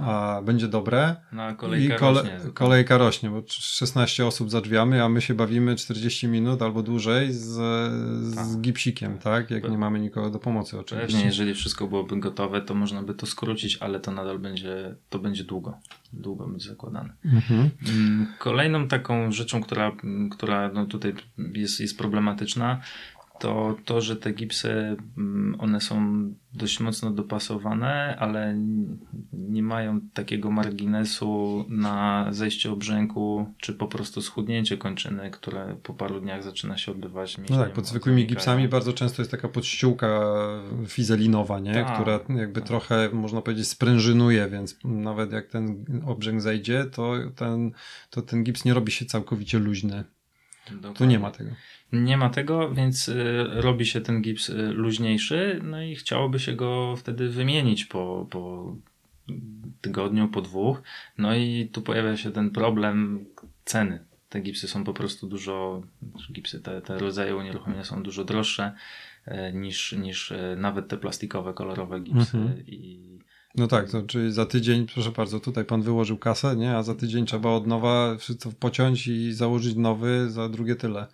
a 0.01 0.43
będzie 0.45 0.69
dobre. 0.69 1.17
No, 1.33 1.57
kolejka 1.57 1.95
I 1.95 1.99
kole, 1.99 2.23
rośnie. 2.23 2.51
Kolejka 2.55 2.99
rośnie, 2.99 3.31
bo 3.31 3.43
16 3.49 4.27
osób 4.27 4.51
za 4.51 4.61
drzwiami, 4.61 4.99
a 5.01 5.09
my 5.09 5.21
się 5.21 5.35
bawimy 5.35 5.77
40 5.77 6.29
minut 6.29 6.63
albo 6.63 6.83
dłużej 6.83 7.33
z, 7.33 7.43
z 7.43 8.35
tak. 8.35 8.61
gipsikiem, 8.61 9.19
tak? 9.19 9.51
Jak 9.51 9.71
nie 9.71 9.79
mamy 9.79 10.01
nikogo 10.01 10.31
do 10.31 10.39
pomocy 10.39 10.79
oczywiście. 10.79 11.13
Pewnie, 11.13 11.27
jeżeli 11.27 11.55
wszystko 11.55 11.87
byłoby 11.87 12.21
gotowe, 12.21 12.61
to 12.61 12.75
można 12.75 13.03
by 13.03 13.15
to 13.15 13.27
skrócić, 13.27 13.79
ale 13.81 14.01
to 14.01 14.13
nadal 14.13 14.39
będzie, 14.39 14.97
to 15.09 15.19
będzie 15.19 15.45
długo. 15.45 15.79
Długo 16.13 16.47
będzie 16.47 16.69
zakładane. 16.69 17.13
Mhm. 17.25 17.71
Mm, 17.89 18.27
kolejną 18.39 18.89
taką 18.89 19.33
rzeczą, 19.33 19.63
która, 19.63 19.93
która 20.31 20.69
no 20.69 20.87
tutaj 20.87 21.15
jest, 21.55 21.81
jest 21.81 21.99
problematyczna, 21.99 22.81
to 23.39 23.77
to, 23.85 24.01
że 24.01 24.17
te 24.17 24.33
gipsy, 24.33 24.97
mm, 25.19 25.57
one 25.59 25.81
są 25.81 26.25
dość 26.53 26.81
mocno 26.81 27.11
dopasowane, 27.11 28.17
ale 28.19 28.57
nie 29.33 29.63
mają 29.63 30.01
takiego 30.01 30.51
marginesu 30.51 31.65
na 31.69 32.27
zejście 32.31 32.73
obrzęku, 32.73 33.47
czy 33.59 33.75
po 33.75 33.87
prostu 33.87 34.23
schudnięcie 34.23 34.79
kończyny, 34.79 35.31
które 35.31 35.77
po 35.83 35.95
paru 35.95 36.21
dniach 36.21 36.43
zaczyna 36.43 36.79
się 36.79 36.93
odbywać. 36.93 37.39
No 37.51 37.57
tak, 37.57 37.73
pod 37.73 37.87
zwykłymi 37.87 38.27
gipsami 38.27 38.69
bardzo 38.69 38.93
często 38.93 39.23
jest 39.23 39.31
taka 39.31 39.49
podściółka 39.49 40.21
fizelinowa, 40.87 41.61
nie? 41.61 41.75
Tak, 41.75 41.95
która 41.95 42.21
jakby 42.29 42.61
tak. 42.61 42.69
trochę, 42.69 43.11
można 43.13 43.43
powiedzieć, 43.43 43.69
sprężynuje, 43.69 44.49
więc 44.49 44.79
nawet 44.85 45.33
jak 45.33 45.47
ten 45.47 45.85
obrzęk 46.07 46.41
zejdzie, 46.41 46.85
to 46.85 47.15
ten, 47.37 47.73
to 48.11 48.23
ten 48.23 48.45
gips 48.45 48.65
nie 48.65 48.75
robi 48.75 48.93
się 48.93 49.05
całkowicie 49.05 49.59
luźny. 49.59 50.05
Dokładnie. 50.71 50.99
Tu 50.99 51.05
nie 51.05 51.19
ma 51.19 51.31
tego. 51.31 51.51
Nie 51.93 52.17
ma 52.17 52.31
tego, 52.31 52.75
więc 52.75 53.09
y, 53.09 53.45
robi 53.49 53.87
się 53.87 54.01
ten 54.01 54.23
gips 54.23 54.49
y, 54.49 54.55
luźniejszy, 54.55 55.61
no 55.65 55.83
i 55.83 55.97
chciałoby 55.97 56.41
się 56.41 56.53
go 56.53 56.95
wtedy 56.97 57.29
wymienić 57.29 57.85
po, 57.85 58.27
po 58.31 58.75
tygodniu, 59.81 60.29
po 60.29 60.43
dwóch. 60.43 60.83
No 61.19 61.35
i 61.35 61.69
tu 61.73 61.83
pojawia 61.83 62.17
się 62.17 62.31
ten 62.31 62.51
problem 62.51 63.25
ceny. 63.65 64.05
Te 64.29 64.41
gipsy 64.41 64.69
są 64.69 64.85
po 64.85 64.95
prostu 64.95 65.27
dużo, 65.27 65.83
gipsy, 66.33 66.61
te, 66.61 66.83
te 66.83 66.99
rodzaje 66.99 67.37
unieruchomienia 67.37 67.85
są 67.85 68.03
dużo 68.03 68.25
droższe 68.25 68.73
e, 69.25 69.53
niż, 69.53 69.93
niż 69.93 70.33
nawet 70.57 70.89
te 70.89 70.97
plastikowe, 70.97 71.55
kolorowe 71.55 72.01
gipsy. 72.01 72.39
Mhm. 72.39 72.67
I 72.67 73.16
no 73.57 73.67
tak, 73.67 73.91
to 73.91 74.03
czyli 74.03 74.33
za 74.33 74.47
tydzień, 74.47 74.87
proszę 74.87 75.11
bardzo, 75.11 75.41
tutaj 75.41 75.65
pan 75.65 75.83
wyłożył 75.83 76.19
kasę, 76.19 76.57
nie? 76.57 76.77
A 76.77 76.83
za 76.83 76.95
tydzień 76.95 77.27
trzeba 77.27 77.51
od 77.51 77.67
nowa 77.67 78.17
wszystko 78.17 78.53
pociąć 78.61 79.07
i 79.07 79.33
założyć 79.33 79.77
nowy 79.77 80.31
za 80.31 80.49
drugie 80.49 80.77
tyle. 80.77 81.07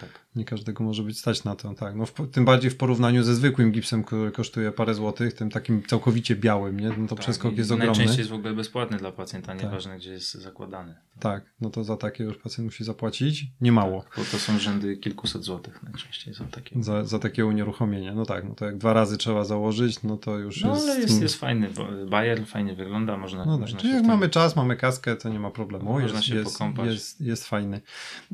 Tak. 0.00 0.25
Nie 0.36 0.44
każdego 0.44 0.84
może 0.84 1.02
być 1.02 1.18
stać 1.18 1.44
na 1.44 1.56
to, 1.56 1.74
tak. 1.74 1.96
No 1.96 2.06
w, 2.06 2.12
tym 2.32 2.44
bardziej 2.44 2.70
w 2.70 2.76
porównaniu 2.76 3.22
ze 3.22 3.34
zwykłym 3.34 3.72
gipsem, 3.72 4.04
który 4.04 4.30
kosztuje 4.30 4.72
parę 4.72 4.94
złotych, 4.94 5.32
tym 5.32 5.50
takim 5.50 5.82
całkowicie 5.82 6.36
białym, 6.36 6.80
nie? 6.80 6.88
No 6.88 7.08
to 7.08 7.14
tak, 7.14 7.24
przeskok 7.24 7.56
jest 7.56 7.70
ogromny. 7.70 7.86
Najczęściej 7.86 8.18
jest 8.18 8.30
w 8.30 8.34
ogóle 8.34 8.54
bezpłatny 8.54 8.96
dla 8.96 9.12
pacjenta, 9.12 9.52
tak. 9.52 9.62
nieważne 9.62 9.96
gdzie 9.96 10.12
jest 10.12 10.34
zakładany. 10.34 10.94
Tak, 11.20 11.44
no 11.60 11.70
to 11.70 11.84
za 11.84 11.96
takie 11.96 12.24
już 12.24 12.36
pacjent 12.36 12.66
musi 12.66 12.84
zapłacić 12.84 13.46
niemało. 13.60 14.02
Tak, 14.02 14.12
bo 14.16 14.24
to 14.24 14.38
są 14.38 14.58
rzędy 14.58 14.96
kilkuset 14.96 15.42
złotych 15.42 15.82
najczęściej 15.82 16.34
za 16.34 16.44
takie. 16.44 16.82
Za, 16.82 17.04
za 17.04 17.18
takie 17.18 17.46
unieruchomienie, 17.46 18.12
no 18.12 18.26
tak, 18.26 18.44
no 18.48 18.54
to 18.54 18.64
jak 18.64 18.78
dwa 18.78 18.92
razy 18.92 19.16
trzeba 19.16 19.44
założyć, 19.44 20.02
no 20.02 20.16
to 20.16 20.38
już 20.38 20.62
no, 20.62 20.74
jest... 20.74 20.86
No 20.86 20.92
ale 20.92 21.00
jest, 21.00 21.22
jest 21.22 21.36
fajny, 21.36 21.70
Bayer 22.10 22.46
fajnie 22.46 22.74
wygląda, 22.74 23.16
można... 23.16 23.44
No 23.44 23.52
tak, 23.52 23.60
można 23.60 23.78
czyli 23.78 23.92
jak 23.92 24.02
tym... 24.02 24.10
mamy 24.10 24.28
czas, 24.28 24.56
mamy 24.56 24.76
kaskę, 24.76 25.16
to 25.16 25.28
nie 25.28 25.40
ma 25.40 25.50
problemu. 25.50 25.84
Można 25.84 26.16
jest, 26.16 26.28
się 26.28 26.34
jest, 26.34 26.52
pokąpać. 26.52 26.86
Jest, 26.86 27.20
jest 27.20 27.44
fajny. 27.44 27.80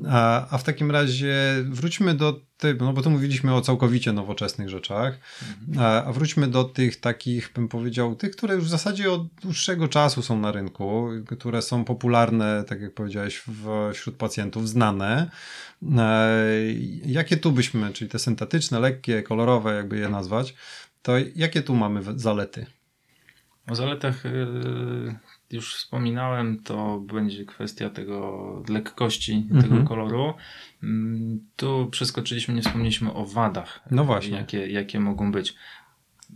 A, 0.08 0.46
a 0.54 0.58
w 0.58 0.64
takim 0.64 0.90
razie 0.90 1.34
wróćmy 1.92 2.14
do 2.14 2.40
ty, 2.56 2.76
no 2.80 2.92
bo 2.92 3.02
tu 3.02 3.10
mówiliśmy 3.10 3.54
o 3.54 3.60
całkowicie 3.60 4.12
nowoczesnych 4.12 4.68
rzeczach, 4.68 5.18
mhm. 5.68 6.04
a 6.06 6.12
wróćmy 6.12 6.48
do 6.48 6.64
tych 6.64 7.00
takich, 7.00 7.52
bym 7.54 7.68
powiedział, 7.68 8.16
tych, 8.16 8.30
które 8.30 8.54
już 8.54 8.64
w 8.64 8.68
zasadzie 8.68 9.12
od 9.12 9.26
dłuższego 9.34 9.88
czasu 9.88 10.22
są 10.22 10.38
na 10.38 10.52
rynku, 10.52 11.08
które 11.38 11.62
są 11.62 11.84
popularne, 11.84 12.64
tak 12.68 12.80
jak 12.80 12.94
powiedziałeś, 12.94 13.42
wśród 13.94 14.16
pacjentów, 14.16 14.68
znane. 14.68 15.30
E, 15.98 16.38
jakie 17.06 17.36
tu 17.36 17.52
byśmy, 17.52 17.92
czyli 17.92 18.10
te 18.10 18.18
syntetyczne, 18.18 18.80
lekkie, 18.80 19.22
kolorowe, 19.22 19.74
jakby 19.74 19.98
je 19.98 20.08
nazwać, 20.08 20.54
to 21.02 21.12
jakie 21.36 21.62
tu 21.62 21.74
mamy 21.74 22.02
zalety? 22.16 22.66
O 23.70 23.74
zaletach 23.74 24.24
yy, 24.24 25.14
już 25.52 25.76
wspominałem, 25.76 26.62
to 26.62 27.00
będzie 27.00 27.44
kwestia 27.44 27.90
tego 27.90 28.62
lekkości 28.68 29.32
mhm. 29.32 29.62
tego 29.62 29.88
koloru. 29.88 30.34
Mm, 30.82 31.40
tu 31.56 31.88
przeskoczyliśmy, 31.90 32.54
nie 32.54 32.62
wspomnieliśmy 32.62 33.12
o 33.12 33.26
wadach. 33.26 33.80
No 33.90 34.04
właśnie. 34.04 34.36
Jakie, 34.36 34.68
jakie 34.68 35.00
mogą 35.00 35.32
być. 35.32 35.54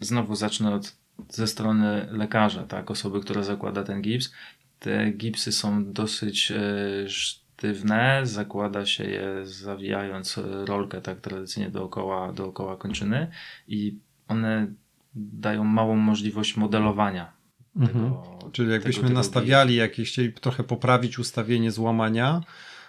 Znowu 0.00 0.34
zacznę 0.34 0.74
od 0.74 0.96
ze 1.28 1.46
strony 1.46 2.08
lekarza, 2.10 2.62
tak, 2.62 2.90
osoby, 2.90 3.20
która 3.20 3.42
zakłada 3.42 3.82
ten 3.82 4.02
gips. 4.02 4.32
Te 4.78 5.10
gipsy 5.10 5.52
są 5.52 5.92
dosyć 5.92 6.52
e, 6.52 7.08
sztywne, 7.08 8.20
zakłada 8.22 8.86
się 8.86 9.04
je 9.04 9.46
zawijając 9.46 10.40
rolkę 10.64 11.00
tak 11.00 11.20
tradycyjnie 11.20 11.70
dookoła, 11.70 12.32
dookoła 12.32 12.76
kończyny 12.76 13.30
i 13.68 13.98
one 14.28 14.66
dają 15.14 15.64
małą 15.64 15.96
możliwość 15.96 16.56
modelowania 16.56 17.35
Mhm. 17.76 18.10
Tego, 18.10 18.50
Czyli 18.52 18.72
jakbyśmy 18.72 19.02
tego 19.02 19.14
nastawiali, 19.14 19.74
jakieś 19.76 20.12
chcieli 20.12 20.32
trochę 20.32 20.64
poprawić 20.64 21.18
ustawienie 21.18 21.70
złamania, 21.70 22.40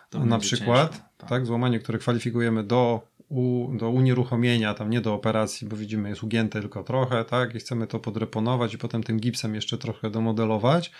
to 0.09 0.25
na 0.25 0.39
przykład, 0.39 0.91
ciężko, 0.91 1.07
tak. 1.17 1.29
tak, 1.29 1.45
złamanie, 1.45 1.79
które 1.79 1.99
kwalifikujemy 1.99 2.63
do, 2.63 3.01
u, 3.29 3.71
do 3.77 3.89
unieruchomienia, 3.89 4.73
tam 4.73 4.89
nie 4.89 5.01
do 5.01 5.13
operacji, 5.13 5.67
bo 5.67 5.75
widzimy 5.75 6.09
jest 6.09 6.23
ugięte 6.23 6.61
tylko 6.61 6.83
trochę, 6.83 7.25
tak, 7.25 7.55
i 7.55 7.59
chcemy 7.59 7.87
to 7.87 7.99
podreponować 7.99 8.73
i 8.73 8.77
potem 8.77 9.03
tym 9.03 9.19
gipsem 9.19 9.55
jeszcze 9.55 9.77
trochę 9.77 10.09
domodelować, 10.09 10.91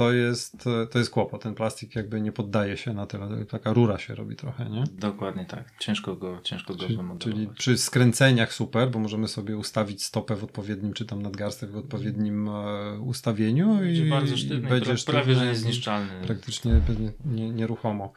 to 0.00 0.12
jest, 0.12 0.68
to 0.90 0.98
jest 0.98 1.10
kłopot. 1.10 1.42
Ten 1.42 1.54
plastik 1.54 1.96
jakby 1.96 2.20
nie 2.20 2.32
poddaje 2.32 2.76
się 2.76 2.94
na 2.94 3.06
tyle. 3.06 3.44
Taka 3.44 3.72
rura 3.72 3.98
się 3.98 4.14
robi 4.14 4.36
trochę, 4.36 4.70
nie? 4.70 4.84
Dokładnie 4.92 5.44
tak. 5.44 5.72
Ciężko 5.78 6.16
go, 6.16 6.40
ciężko 6.42 6.74
go 6.74 6.78
czyli, 6.78 6.96
czyli 7.18 7.46
przy 7.46 7.78
skręceniach 7.78 8.54
super, 8.54 8.90
bo 8.90 8.98
możemy 8.98 9.28
sobie 9.28 9.56
ustawić 9.56 10.04
stopę 10.04 10.36
w 10.36 10.44
odpowiednim, 10.44 10.92
czy 10.92 11.04
tam 11.04 11.22
nadgarstek 11.22 11.70
w 11.70 11.76
odpowiednim 11.76 12.48
e, 12.48 13.00
ustawieniu 13.00 13.76
będzie 13.76 14.06
i 14.06 14.10
bardzo 14.10 14.36
sztywny, 14.36 14.66
i 14.68 14.70
będzie 14.70 14.94
prawie, 15.06 15.34
że 15.34 15.46
niezniszczalny. 15.46 16.12
Praktycznie 16.26 16.80
nie, 17.24 17.50
nieruchomo. 17.50 18.12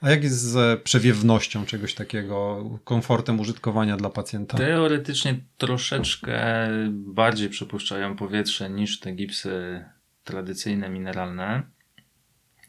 A 0.00 0.10
jak 0.10 0.22
jest 0.22 0.40
z 0.40 0.82
przewiewnością 0.82 1.66
czegoś 1.66 1.94
takiego, 1.94 2.64
komfortem 2.84 3.40
użytkowania 3.40 3.96
dla 3.96 4.10
pacjenta? 4.10 4.58
Teoretycznie 4.58 5.40
troszeczkę 5.58 6.68
bardziej 6.90 7.48
przepuszczają 7.48 8.16
powietrze 8.16 8.70
niż 8.70 9.00
te 9.00 9.12
gipsy 9.12 9.84
tradycyjne, 10.28 10.88
mineralne. 10.88 11.62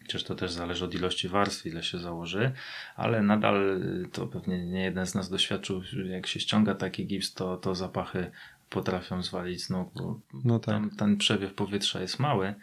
Chociaż 0.01 0.23
to 0.23 0.35
też 0.35 0.51
zależy 0.51 0.85
od 0.85 0.93
ilości 0.93 1.27
warstw, 1.27 1.65
ile 1.65 1.83
się 1.83 1.99
założy, 1.99 2.51
ale 2.95 3.21
nadal 3.23 3.81
to 4.11 4.27
pewnie 4.27 4.65
nie 4.65 4.83
jeden 4.83 5.05
z 5.05 5.15
nas 5.15 5.29
doświadczył, 5.29 5.81
jak 6.05 6.27
się 6.27 6.39
ściąga 6.39 6.75
taki 6.75 7.07
gips, 7.07 7.33
to, 7.33 7.57
to 7.57 7.75
zapachy 7.75 8.31
potrafią 8.69 9.23
zwalić 9.23 9.63
z 9.63 9.69
nóg, 9.69 9.93
bo 9.93 10.19
no 10.43 10.59
tak. 10.59 10.75
tam 10.75 10.89
ten 10.89 11.17
przewiew 11.17 11.53
powietrza 11.53 12.01
jest 12.01 12.19
mały, 12.19 12.55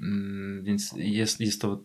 mm, 0.00 0.64
więc 0.64 0.94
jest, 0.96 1.40
jest 1.40 1.60
to 1.60 1.80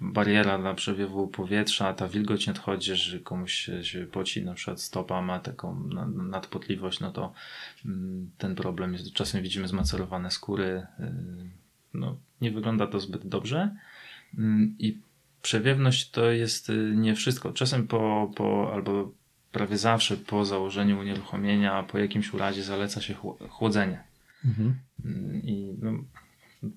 bariera 0.00 0.58
dla 0.58 0.74
przewiewu 0.74 1.28
powietrza, 1.28 1.94
ta 1.94 2.08
wilgoć 2.08 2.46
nie 2.46 2.52
odchodzi, 2.52 2.96
że 2.96 3.20
komuś 3.20 3.52
się, 3.52 3.84
się 3.84 4.06
poci, 4.06 4.44
na 4.44 4.54
przykład 4.54 4.80
stopa 4.80 5.22
ma 5.22 5.38
taką 5.38 5.88
nadpotliwość, 6.14 7.00
no 7.00 7.12
to 7.12 7.32
mm, 7.84 8.30
ten 8.38 8.54
problem 8.54 8.92
jest. 8.92 9.12
Czasem 9.12 9.42
widzimy 9.42 9.68
zmacerowane 9.68 10.30
skóry, 10.30 10.86
y, 11.00 11.59
no, 11.94 12.16
nie 12.40 12.50
wygląda 12.50 12.86
to 12.86 13.00
zbyt 13.00 13.28
dobrze. 13.28 13.76
Mm, 14.38 14.74
I 14.78 14.98
przewiewność 15.42 16.10
to 16.10 16.30
jest 16.30 16.70
y, 16.70 16.92
nie 16.96 17.14
wszystko. 17.14 17.52
Czasem 17.52 17.86
po, 17.86 18.30
po 18.36 18.70
albo 18.74 19.12
prawie 19.52 19.78
zawsze 19.78 20.16
po 20.16 20.44
założeniu 20.44 21.00
unieruchomienia, 21.00 21.82
po 21.82 21.98
jakimś 21.98 22.34
urazie 22.34 22.62
zaleca 22.62 23.00
się 23.00 23.14
chłodzenie. 23.48 24.02
Mhm. 24.44 24.74
Mm, 25.04 25.42
I 25.42 25.74
no, 25.82 25.92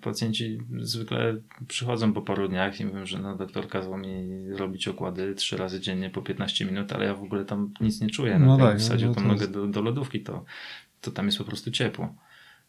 pacjenci 0.02 0.58
zwykle 0.80 1.36
przychodzą 1.68 2.14
po 2.14 2.22
paru 2.22 2.48
dniach 2.48 2.80
i 2.80 2.86
mówią, 2.86 3.06
że 3.06 3.20
no, 3.20 3.36
doktor 3.36 3.68
kazał 3.68 3.98
mi 3.98 4.50
robić 4.50 4.88
okłady 4.88 5.36
trzy 5.36 5.58
razy 5.58 5.80
dziennie 5.80 6.10
po 6.10 6.22
15 6.22 6.66
minut, 6.66 6.94
ale 6.94 7.06
ja 7.06 7.16
w 7.16 7.24
ogóle 7.24 7.46
tam 7.46 7.74
nic 7.82 8.02
nie 8.02 8.10
czuję. 8.10 8.40
No, 8.40 8.58
no 8.58 8.58
tak, 8.58 8.80
wsadził 8.80 9.10
no, 9.10 9.16
tą 9.16 9.22
nogę 9.22 9.48
do, 9.48 9.68
do 9.68 9.82
lodówki, 9.82 10.22
to, 10.22 10.46
to 11.02 11.12
tam 11.12 11.26
jest 11.26 11.38
po 11.38 11.44
prostu 11.44 11.72
ciepło. 11.72 12.16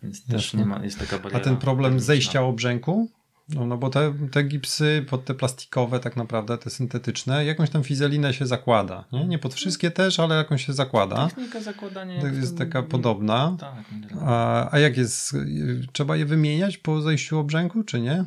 Więc 0.05 0.27
też 0.27 0.55
nie 0.55 0.67
ma, 0.67 0.85
jest 0.85 0.99
taka 0.99 1.19
bariera. 1.19 1.41
A 1.41 1.45
ten 1.45 1.57
problem 1.57 2.01
zejścia 2.01 2.43
obrzęku? 2.43 3.11
No, 3.49 3.67
no 3.67 3.77
bo 3.79 3.91
te, 3.91 4.15
te 4.33 4.43
gipsy 4.43 5.07
pod 5.11 5.25
te 5.25 5.35
plastikowe 5.35 6.01
tak 6.01 6.17
naprawdę, 6.17 6.59
te 6.59 6.71
syntetyczne, 6.71 7.45
jakąś 7.45 7.71
tam 7.71 7.85
fizelinę 7.85 8.35
się 8.35 8.47
zakłada. 8.47 9.05
Nie, 9.13 9.25
nie 9.25 9.39
pod 9.39 9.55
wszystkie 9.55 9.91
też, 9.91 10.21
ale 10.21 10.35
jakąś 10.35 10.67
się 10.67 10.73
zakłada. 10.73 11.29
Technika 11.29 11.61
zakładania 11.61 12.21
To 12.21 12.27
jest 12.27 12.59
taka 12.59 12.83
podobna. 12.83 13.57
Tak, 13.61 13.85
A, 14.21 14.69
a 14.75 14.79
jak 14.79 14.97
jest? 14.97 15.37
Trzeba 15.93 16.17
je 16.17 16.27
wymieniać 16.27 16.79
po 16.79 17.01
zejściu 17.03 17.39
obrzęku, 17.39 17.85
czy 17.85 18.01
nie? 18.01 18.25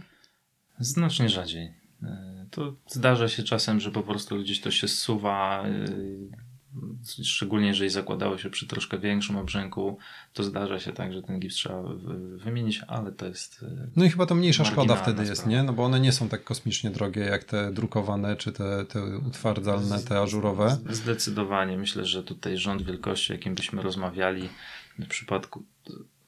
Znacznie 0.79 1.29
rzadziej. 1.29 1.73
E, 2.03 2.45
To 2.51 2.75
zdarza 2.87 3.27
się 3.27 3.43
czasem, 3.43 3.79
że 3.79 3.91
po 3.91 4.03
prostu 4.03 4.39
gdzieś 4.39 4.61
to 4.61 4.71
się 4.71 4.87
zsuwa, 4.87 5.63
e, 5.67 5.85
szczególnie 7.23 7.67
jeżeli 7.67 7.89
zakładało 7.89 8.37
się 8.37 8.49
przy 8.49 8.67
troszkę 8.67 8.97
większym 8.99 9.35
obrzęku, 9.37 9.97
to 10.33 10.43
zdarza 10.43 10.79
się 10.79 10.91
tak, 10.93 11.13
że 11.13 11.21
ten 11.23 11.39
gips 11.39 11.55
trzeba 11.55 11.81
wy- 11.83 12.37
wymienić, 12.37 12.81
ale 12.87 13.11
to 13.11 13.25
jest... 13.25 13.63
e, 13.63 13.87
No 13.95 14.05
i 14.05 14.09
chyba 14.09 14.25
to 14.25 14.35
mniejsza 14.35 14.65
szkoda 14.65 14.95
wtedy 14.95 15.21
jest, 15.25 15.41
sprawa. 15.41 15.57
nie? 15.57 15.63
No 15.63 15.73
bo 15.73 15.83
one 15.83 15.99
nie 15.99 16.11
są 16.11 16.29
tak 16.29 16.43
kosmicznie 16.43 16.89
drogie 16.89 17.21
jak 17.21 17.43
te 17.43 17.71
drukowane, 17.73 18.35
czy 18.35 18.51
te, 18.51 18.85
te 18.85 19.17
utwardzalne, 19.17 19.99
te 19.99 20.19
ażurowe. 20.21 20.77
Zdecydowanie. 20.89 21.77
Myślę, 21.77 22.05
że 22.05 22.23
tutaj 22.23 22.57
rząd 22.57 22.81
wielkości, 22.81 23.31
jakim 23.33 23.55
byśmy 23.55 23.81
rozmawiali 23.81 24.49
w 24.99 25.07
przypadku... 25.07 25.63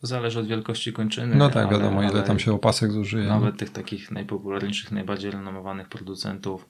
Zależy 0.01 0.39
od 0.39 0.48
wielkości 0.48 0.94
kończyny. 0.94 1.36
No 1.36 1.50
tak, 1.50 1.68
ale- 1.68 1.77
wiadomo, 1.77 2.03
ile 2.03 2.24
tam 2.24 2.39
się 2.39 2.53
opasek 2.53 2.91
zużyje. 2.91 3.27
Nawet 3.27 3.58
tych 3.58 3.70
takich 3.70 4.12
najpopularniejszych, 4.12 4.91
najbardziej 4.91 5.32
renomowanych 5.32 5.89
producentów 5.89 6.70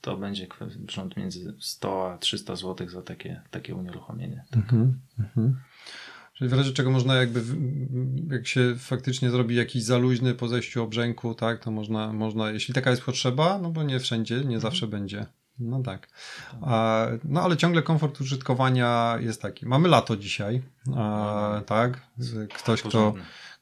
to 0.00 0.16
będzie 0.16 0.46
rząd 0.88 1.16
między 1.16 1.54
100 1.60 2.12
a 2.12 2.18
300 2.18 2.56
zł 2.56 2.88
za 2.88 3.02
takie, 3.02 3.42
takie 3.50 3.74
unieruchomienie. 3.74 4.44
Mhm, 4.52 5.00
mhm. 5.18 5.56
Czyli 6.34 6.50
w 6.50 6.52
razie 6.52 6.72
czego 6.72 6.90
można 6.90 7.14
jakby, 7.14 7.42
jak 8.30 8.46
się 8.46 8.74
faktycznie 8.78 9.30
zrobi 9.30 9.54
jakiś 9.54 9.82
zaluźny 9.82 10.34
po 10.34 10.48
zejściu 10.48 10.82
obrzęku, 10.82 11.34
tak, 11.34 11.64
to 11.64 11.70
można, 11.70 12.12
można, 12.12 12.50
jeśli 12.50 12.74
taka 12.74 12.90
jest 12.90 13.02
potrzeba, 13.02 13.58
no 13.58 13.70
bo 13.70 13.82
nie 13.82 14.00
wszędzie, 14.00 14.44
nie 14.44 14.60
zawsze 14.60 14.86
będzie. 14.86 15.26
No 15.58 15.82
tak. 15.82 16.08
A, 16.62 17.06
no 17.24 17.42
ale 17.42 17.56
ciągle 17.56 17.82
komfort 17.82 18.20
użytkowania 18.20 19.18
jest 19.20 19.42
taki. 19.42 19.66
Mamy 19.66 19.88
lato 19.88 20.16
dzisiaj, 20.16 20.62
a, 20.96 21.62
tak? 21.66 22.00
Ktoś, 22.54 22.82
kto. 22.82 23.14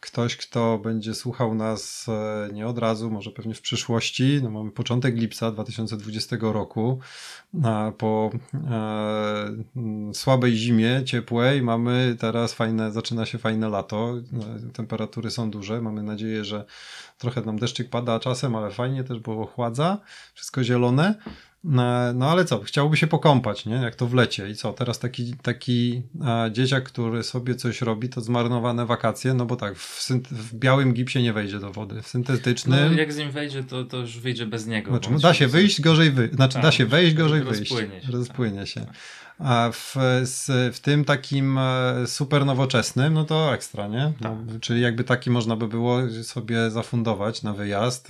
Ktoś, 0.06 0.36
kto 0.36 0.78
będzie 0.78 1.14
słuchał 1.14 1.54
nas 1.54 2.06
e, 2.08 2.48
nie 2.52 2.66
od 2.66 2.78
razu, 2.78 3.10
może 3.10 3.30
pewnie 3.30 3.54
w 3.54 3.60
przyszłości. 3.60 4.40
No, 4.42 4.50
mamy 4.50 4.70
początek 4.70 5.16
lipca 5.16 5.50
2020 5.52 6.36
roku. 6.40 6.98
Po 7.98 8.30
e, 8.54 10.12
słabej 10.14 10.56
zimie, 10.56 11.02
ciepłej, 11.04 11.62
mamy 11.62 12.16
teraz 12.18 12.54
fajne, 12.54 12.92
zaczyna 12.92 13.26
się 13.26 13.38
fajne 13.38 13.68
lato. 13.68 14.14
E, 14.68 14.72
Temperatury 14.72 15.30
są 15.30 15.50
duże. 15.50 15.80
Mamy 15.80 16.02
nadzieję, 16.02 16.44
że 16.44 16.64
trochę 17.18 17.42
nam 17.42 17.58
deszczyk 17.58 17.90
pada 17.90 18.20
czasem, 18.20 18.56
ale 18.56 18.70
fajnie 18.70 19.04
też, 19.04 19.18
bo 19.20 19.40
ochładza. 19.40 19.98
Wszystko 20.34 20.64
zielone. 20.64 21.14
No, 21.68 22.12
no 22.14 22.30
ale 22.30 22.44
co, 22.44 22.62
chciałby 22.62 22.96
się 22.96 23.06
pokąpać, 23.06 23.66
nie? 23.66 23.74
Jak 23.74 23.94
to 23.94 24.06
w 24.06 24.14
lecie. 24.14 24.50
I 24.50 24.54
co, 24.54 24.72
teraz 24.72 24.98
taki, 24.98 25.34
taki 25.42 26.02
a, 26.24 26.50
dzieciak, 26.50 26.84
który 26.84 27.22
sobie 27.22 27.54
coś 27.54 27.80
robi, 27.82 28.08
to 28.08 28.20
zmarnowane 28.20 28.86
wakacje, 28.86 29.34
no 29.34 29.46
bo 29.46 29.56
tak, 29.56 29.76
w, 29.78 30.10
w 30.30 30.54
białym 30.54 30.92
gipsie 30.94 31.22
nie 31.22 31.32
wejdzie 31.32 31.58
do 31.60 31.72
wody. 31.72 31.94
W 31.94 31.98
No, 31.98 32.02
syntetycznym, 32.02 32.96
jak 32.98 33.12
z 33.12 33.16
nim 33.16 33.30
wejdzie, 33.30 33.64
to, 33.64 33.84
to 33.84 33.96
już 33.96 34.18
wyjdzie 34.18 34.46
bez 34.46 34.66
niego. 34.66 34.90
znaczy, 34.90 35.10
no, 35.12 35.18
da 35.18 35.34
się 35.34 35.48
wyjść, 35.48 35.80
gorzej 35.80 36.10
wyjść. 36.10 36.34
Znaczy, 36.34 36.54
Tak, 36.54 36.62
da 36.62 36.72
się 36.72 36.86
wejść, 36.86 37.14
gorzej 37.14 37.42
wyjść. 37.42 37.60
rozpłynie 37.70 38.00
się, 38.02 38.12
Rozpłynie 38.12 38.58
tak. 38.58 38.68
się. 38.68 38.86
W, 39.72 39.96
z, 40.22 40.74
w 40.76 40.80
tym 40.80 41.04
takim 41.04 41.58
e, 41.58 42.06
super 42.06 42.46
nowoczesnym, 42.46 43.14
no 43.14 43.24
to 43.24 43.54
ekstra, 43.54 43.88
nie? 43.88 44.12
No, 44.20 44.36
czyli 44.60 44.80
jakby 44.80 45.04
taki 45.04 45.30
można 45.30 45.56
by 45.56 45.68
było 45.68 45.98
sobie 46.22 46.70
zafundować 46.70 47.42
na 47.42 47.52
wyjazd. 47.52 48.08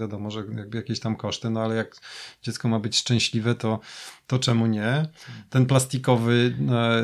Wiadomo, 0.00 0.30
że 0.30 0.40
jakby 0.56 0.76
jakieś 0.76 1.00
tam 1.00 1.16
koszty, 1.16 1.50
no 1.50 1.60
ale 1.60 1.74
jak 1.74 1.96
dziecko 2.42 2.68
ma 2.68 2.78
być 2.78 2.96
szczęśliwe, 2.96 3.54
to, 3.54 3.80
to 4.26 4.38
czemu 4.38 4.66
nie? 4.66 5.08
Ten 5.50 5.66
plastikowy. 5.66 6.54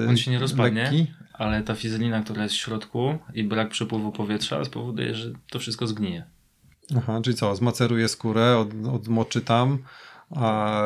e, 0.04 0.08
On 0.08 0.16
się 0.16 0.30
nie 0.30 0.38
rozpadnie, 0.38 0.82
lekki. 0.82 1.12
ale 1.32 1.62
ta 1.62 1.74
fizelina, 1.74 2.22
która 2.22 2.42
jest 2.42 2.54
w 2.54 2.58
środku 2.58 3.18
i 3.34 3.44
brak 3.44 3.68
przepływu 3.68 4.12
powietrza 4.12 4.64
spowoduje, 4.64 5.14
że 5.14 5.32
to 5.50 5.58
wszystko 5.58 5.86
zgnije. 5.86 6.24
Aha, 6.96 7.20
czyli 7.24 7.36
co, 7.36 7.56
zmaceruje 7.56 8.08
skórę, 8.08 8.58
od, 8.58 8.68
odmoczy 8.94 9.40
tam, 9.40 9.78
a 10.36 10.82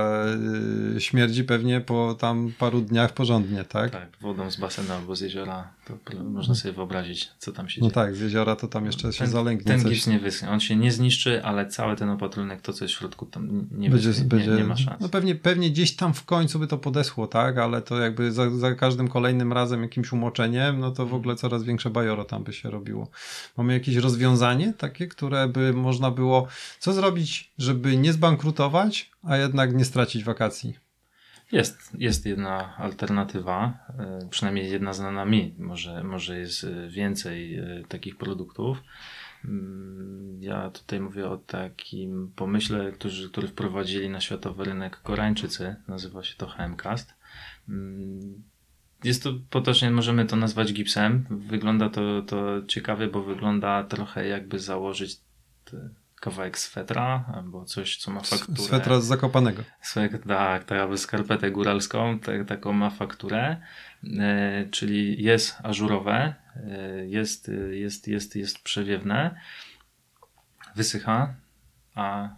y, 0.97 1.01
śmierdzi 1.01 1.45
pewnie 1.45 1.81
po 1.81 2.15
tam 2.19 2.53
paru 2.59 2.81
dniach 2.81 3.13
porządnie, 3.15 3.65
tak? 3.65 3.91
Tak, 3.91 4.09
wodą 4.21 4.51
z 4.51 4.57
basenu 4.57 4.93
albo 4.93 5.17
z 5.17 5.21
jeziora, 5.21 5.69
to 5.87 5.95
można 6.25 6.55
sobie 6.55 6.75
wyobrazić, 6.75 7.31
co 7.39 7.53
tam 7.53 7.69
się 7.69 7.81
No 7.81 7.87
dzieje. 7.87 7.95
tak, 7.95 8.17
z 8.17 8.21
jeziora 8.21 8.57
to 8.57 8.69
tam 8.69 8.87
jeszcze 8.87 9.13
się 9.13 9.19
ten, 9.19 9.29
zalęgnie 9.29 9.65
ten 9.65 9.81
coś. 9.81 9.93
gips 9.93 10.07
nie 10.07 10.19
wyschnie. 10.19 10.51
On 10.51 10.61
się 10.61 10.77
nie 10.77 10.93
zniszczy, 10.93 11.45
ale 11.45 11.67
cały 11.69 11.97
ten 11.97 12.11
opatrunek, 12.11 12.61
to 12.61 12.73
co 12.73 12.85
jest 12.85 12.95
w 12.95 12.99
środku, 12.99 13.27
tam 13.27 13.67
nie, 13.71 13.91
będzie, 13.91 14.09
wyschnie, 14.09 14.25
będzie, 14.25 14.51
nie, 14.51 14.57
nie 14.57 14.65
ma 14.65 14.77
szans. 14.77 15.01
No 15.01 15.09
pewnie, 15.09 15.35
pewnie 15.35 15.71
gdzieś 15.71 15.97
tam 15.97 16.15
w 16.15 16.25
końcu 16.25 16.59
by 16.59 16.67
to 16.67 16.79
podeschło, 16.79 17.27
tak? 17.27 17.59
Ale 17.59 17.83
to 17.83 17.99
jakby 18.01 18.33
za, 18.33 18.51
za 18.51 18.75
każdym 18.75 19.09
kolejnym 19.09 19.53
razem 19.53 19.83
jakimś 19.83 20.13
umoczeniem, 20.13 20.81
no 20.81 20.91
to 20.91 21.07
w 21.07 21.15
ogóle 21.15 21.37
coraz 21.37 21.65
większe 21.65 21.91
bajoro 21.91 22.25
tam 22.25 22.45
by 22.45 22.53
się 22.53 22.71
robiło. 22.71 23.09
Mamy 23.57 23.73
jakieś 23.73 23.97
rozwiązanie 23.97 24.73
takie, 24.79 25.07
które 25.07 25.49
by 25.49 25.73
można 25.73 26.11
było, 26.11 26.47
co 26.79 26.93
zrobić, 26.93 27.53
żeby 27.59 27.97
nie 27.97 28.13
zbankrutować, 28.13 29.11
a 29.23 29.36
jednak 29.37 29.75
nie 29.75 29.85
stracić 29.85 30.25
wakacji? 30.25 30.77
Jest, 31.53 31.93
jest 31.99 32.27
jedna 32.27 32.77
alternatywa, 32.77 33.79
e, 33.99 34.29
przynajmniej 34.31 34.71
jedna 34.71 34.93
znana 34.93 35.25
mi. 35.25 35.55
Może, 35.59 36.05
może 36.05 36.39
jest 36.39 36.65
e, 36.65 36.89
więcej 36.89 37.57
e, 37.59 37.83
takich 37.89 38.17
produktów. 38.17 38.83
Mm, 39.45 40.43
Ja 40.43 40.71
tutaj 40.71 41.01
mówię 41.01 41.29
o 41.29 41.37
takim 41.37 42.33
pomyśle, 42.37 42.93
który, 42.93 43.15
który 43.33 43.49
wprowadzili 43.49 44.11
na 44.11 44.21
światowy 44.21 44.65
rynek 44.65 45.01
Koreańczycy. 45.03 45.77
Nazywa 45.89 46.23
się 46.25 46.35
to 46.37 46.47
HMCast. 46.47 47.15
Mm, 47.69 48.43
Jest 49.05 49.23
to 49.23 49.33
potocznie, 49.51 49.91
możemy 49.91 50.27
to 50.27 50.37
nazwać 50.37 50.73
gipsem. 50.73 51.27
Wygląda 51.31 51.89
to, 51.91 52.23
to 52.23 52.63
ciekawie, 52.69 53.07
bo 53.07 53.23
wygląda 53.23 53.85
trochę 53.85 54.27
jakby 54.29 54.59
założyć 54.59 55.17
te- 55.65 55.89
kawałek 56.27 56.59
swetra 56.59 57.25
albo 57.35 57.65
coś, 57.65 57.97
co 57.97 58.11
ma 58.11 58.21
fakturę. 58.21 58.63
Swetra 58.63 59.01
z 59.01 59.05
Zakopanego. 59.05 59.63
Tak, 60.29 60.65
tak, 60.65 60.79
aby 60.79 60.99
skarpetę 60.99 61.51
góralską, 61.51 62.19
tak, 62.19 62.47
taką 62.47 62.73
ma 62.73 62.91
fakturę, 62.91 63.57
e, 64.19 64.67
czyli 64.71 65.23
jest 65.23 65.57
ażurowe, 65.63 66.35
e, 66.57 67.07
jest, 67.07 67.51
jest, 67.71 68.09
jest, 68.09 68.37
jest 68.37 68.63
przewiewne, 68.63 69.41
wysycha, 70.77 71.35
a 71.95 72.29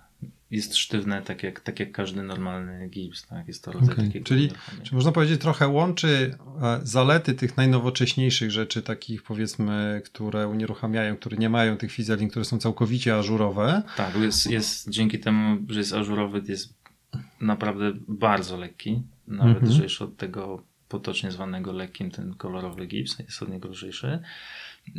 jest 0.50 0.76
sztywne, 0.76 1.22
tak 1.22 1.42
jak, 1.42 1.60
tak 1.60 1.80
jak 1.80 1.92
każdy 1.92 2.22
normalny 2.22 2.88
gips, 2.88 3.26
tak, 3.26 3.48
jest 3.48 3.64
to 3.64 3.72
rodzaj 3.72 3.96
takiego 3.96 4.24
czyli- 4.26 4.40
unieruchomienia. 4.44 4.84
Czy 4.84 4.94
można 4.94 5.12
powiedzieć, 5.12 5.40
trochę 5.40 5.68
łączy 5.68 6.36
e, 6.62 6.80
zalety 6.82 7.34
tych 7.34 7.56
najnowocześniejszych 7.56 8.50
rzeczy, 8.50 8.82
takich 8.82 9.22
powiedzmy, 9.22 10.02
które 10.04 10.48
unieruchamiają, 10.48 11.16
które 11.16 11.36
nie 11.36 11.48
mają 11.50 11.76
tych 11.76 11.92
fizelin, 11.92 12.28
które 12.30 12.44
są 12.44 12.58
całkowicie 12.58 13.16
ażurowe. 13.18 13.82
Tak, 13.96 14.16
jest, 14.16 14.50
jest 14.50 14.90
dzięki 14.90 15.18
temu, 15.18 15.58
że 15.68 15.78
jest 15.78 15.92
ażurowy, 15.92 16.42
jest 16.48 16.74
naprawdę 17.40 17.92
bardzo 18.08 18.56
lekki. 18.56 19.02
Nawet 19.26 19.56
Mhm. 19.56 19.72
lżejszy 19.72 20.04
od 20.04 20.16
tego 20.16 20.62
potocznie 20.88 21.30
zwanego 21.30 21.72
lekkim, 21.72 22.10
ten 22.10 22.34
kolorowy 22.34 22.86
gips 22.86 23.18
jest 23.18 23.42
od 23.42 23.48
niego 23.48 23.68
lżejszy. 23.68 24.18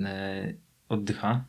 E, 0.05 0.53
oddycha. 0.89 1.43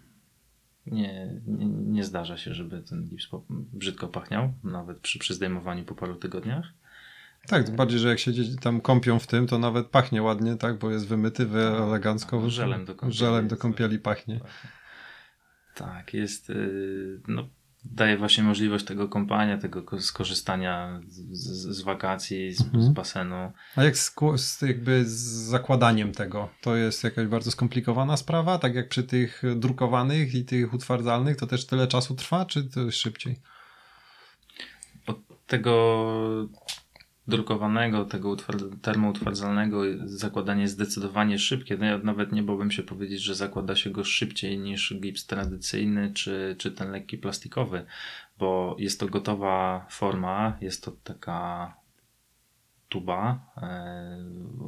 Nie, 0.87 1.41
nie, 1.47 1.67
nie 1.67 2.05
zdarza 2.05 2.37
się, 2.37 2.55
żeby 2.55 2.83
ten 2.83 3.05
gips 3.09 3.29
brzydko 3.51 4.09
pachniał, 4.09 4.53
nawet 4.65 4.99
przy, 4.99 5.19
przy 5.19 5.35
zdejmowaniu 5.35 5.85
po 5.85 5.95
paru 5.95 6.15
tygodniach. 6.15 6.73
Tak, 7.47 7.65
tym 7.67 7.77
bardziej, 7.77 7.99
że 7.99 8.09
jak 8.09 8.19
się 8.19 8.33
tam 8.61 8.81
kąpią 8.81 9.19
w 9.19 9.27
tym, 9.27 9.47
to 9.47 9.59
nawet 9.59 9.87
pachnie 9.87 10.23
ładnie, 10.23 10.57
tak, 10.57 10.79
bo 10.79 10.91
jest 10.91 11.07
wymyty 11.07 11.47
wy 11.47 11.61
elegancko. 11.61 12.41
tak, 12.41 12.51
żelem 12.51 12.85
do 12.85 12.95
kąpieli 12.95 13.19
Żelem 13.19 13.49
do 13.49 13.57
kąpieli 13.57 13.99
pachnie. 13.99 14.41
Tak, 15.75 16.15
jest. 16.15 16.51
y, 16.51 17.21
No, 17.29 17.49
daje 17.85 18.17
właśnie 18.17 18.45
możliwość 18.45 18.85
tego 18.85 19.09
kąpania, 19.09 19.59
tego 19.59 19.83
ko- 19.83 20.01
skorzystania 20.01 21.01
z, 21.09 21.17
z, 21.39 21.77
z 21.77 21.83
wakacji, 21.83 22.53
z, 22.53 22.61
Mhm. 22.61 22.83
z 22.83 22.89
basenu. 22.89 23.53
A 23.77 23.85
jak 23.85 23.99
z, 23.99 24.15
z, 24.37 24.63
jakby 24.63 25.05
z 25.05 25.11
zakładaniem 25.49 26.13
tego? 26.13 26.49
To 26.61 26.77
jest 26.77 27.05
jakaś 27.05 27.27
bardzo 27.27 27.51
skomplikowana 27.51 28.17
sprawa? 28.17 28.59
Tak 28.59 28.75
jak 28.75 28.89
przy 28.89 29.03
tych 29.03 29.43
drukowanych 29.57 30.35
i 30.35 30.45
tych 30.45 30.75
utwardzalnych, 30.75 31.37
to 31.37 31.47
też 31.47 31.67
tyle 31.67 31.87
czasu 31.87 32.15
trwa, 32.15 32.45
czy 32.45 32.65
to 32.65 32.91
szybciej? 32.91 33.37
Od 35.07 35.19
tego 35.47 36.05
drukowanego, 37.31 38.05
tego 38.05 38.29
utward- 38.29 38.81
termoutwardzalnego 38.83 39.83
zakładanie 40.05 40.63
jest 40.63 40.75
zdecydowanie 40.75 41.39
szybkie. 41.39 41.77
No 41.77 41.99
nawet 41.99 42.33
nie 42.33 42.43
bałbym 42.43 42.71
się 42.71 42.83
powiedzieć, 42.83 43.23
że 43.23 43.35
zakłada 43.35 43.77
się 43.77 43.91
go 43.91 44.05
szybciej 44.05 44.59
niż 44.59 44.95
gips 45.01 45.27
tradycyjny 45.27 46.13
czy, 46.15 46.57
czy 46.59 46.73
ten 46.73 46.91
lekki 46.91 47.19
plastikowy, 47.19 47.87
bo 48.39 48.77
jest 48.79 49.01
to 49.01 49.07
gotowa 49.09 49.87
forma, 49.91 50.57
jest 50.61 50.85
to 50.85 50.91
taka 51.05 51.80
tuba 52.91 53.47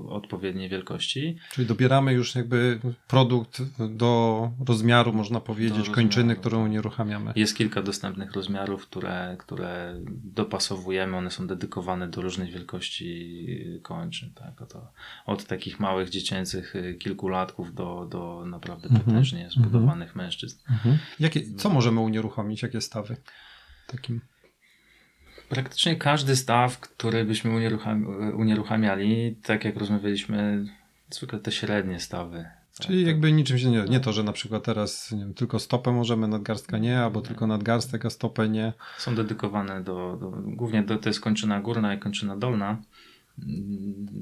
odpowiedniej 0.08 0.68
wielkości. 0.68 1.36
Czyli 1.50 1.66
dobieramy 1.66 2.12
już 2.12 2.34
jakby 2.34 2.80
produkt 3.08 3.62
do 3.88 4.50
rozmiaru, 4.68 5.12
można 5.12 5.40
powiedzieć, 5.40 5.70
rozmiaru, 5.70 5.94
kończyny, 5.94 6.36
którą 6.36 6.64
unieruchamiamy. 6.64 7.32
Jest 7.36 7.56
kilka 7.56 7.82
dostępnych 7.82 8.32
rozmiarów, 8.32 8.86
które, 8.86 9.36
które 9.38 10.00
dopasowujemy, 10.24 11.16
one 11.16 11.30
są 11.30 11.46
dedykowane 11.46 12.08
do 12.08 12.22
różnych 12.22 12.52
wielkości 12.52 13.46
kończyn. 13.82 14.30
Tak? 14.34 14.62
Od, 14.62 14.74
od 15.26 15.44
takich 15.44 15.80
małych 15.80 16.08
dziecięcych 16.08 16.74
kilkulatków 16.98 17.74
do, 17.74 18.06
do 18.10 18.44
naprawdę 18.46 18.88
mhm. 18.88 19.04
potężnie 19.04 19.44
mhm. 19.44 19.60
zbudowanych 19.60 20.16
mężczyzn. 20.16 20.58
Mhm. 20.70 20.98
Jakie, 21.20 21.54
co 21.54 21.70
możemy 21.70 22.00
unieruchomić? 22.00 22.62
Jakie 22.62 22.80
stawy? 22.80 23.16
Takim 23.86 24.20
praktycznie 25.52 25.96
każdy 25.96 26.36
staw, 26.36 26.80
który 26.80 27.24
byśmy 27.24 27.50
unierucham, 27.50 28.06
unieruchamiali, 28.36 29.36
tak 29.42 29.64
jak 29.64 29.76
rozmawialiśmy, 29.76 30.64
zwykle 31.10 31.38
te 31.38 31.52
średnie 31.52 32.00
stawy. 32.00 32.44
Czyli 32.80 32.98
tak, 32.98 33.06
jakby 33.06 33.32
niczym 33.32 33.58
się 33.58 33.70
nie, 33.70 33.82
nie 33.82 34.00
to, 34.00 34.12
że 34.12 34.22
na 34.22 34.32
przykład 34.32 34.64
teraz 34.64 35.14
wiem, 35.18 35.34
tylko 35.34 35.58
stopę 35.58 35.92
możemy, 35.92 36.28
nadgarstka 36.28 36.78
nie, 36.78 37.00
albo 37.00 37.20
nie. 37.20 37.26
tylko 37.26 37.46
nadgarstek, 37.46 38.06
a 38.06 38.10
stopę 38.10 38.48
nie. 38.48 38.72
Są 38.98 39.14
dedykowane 39.14 39.84
do, 39.84 40.16
do 40.20 40.30
głównie 40.30 40.82
do, 40.82 40.98
to 40.98 41.08
jest 41.08 41.20
kończyna 41.20 41.60
górna 41.60 41.94
i 41.94 41.98
kończyna 41.98 42.36
dolna. 42.36 42.82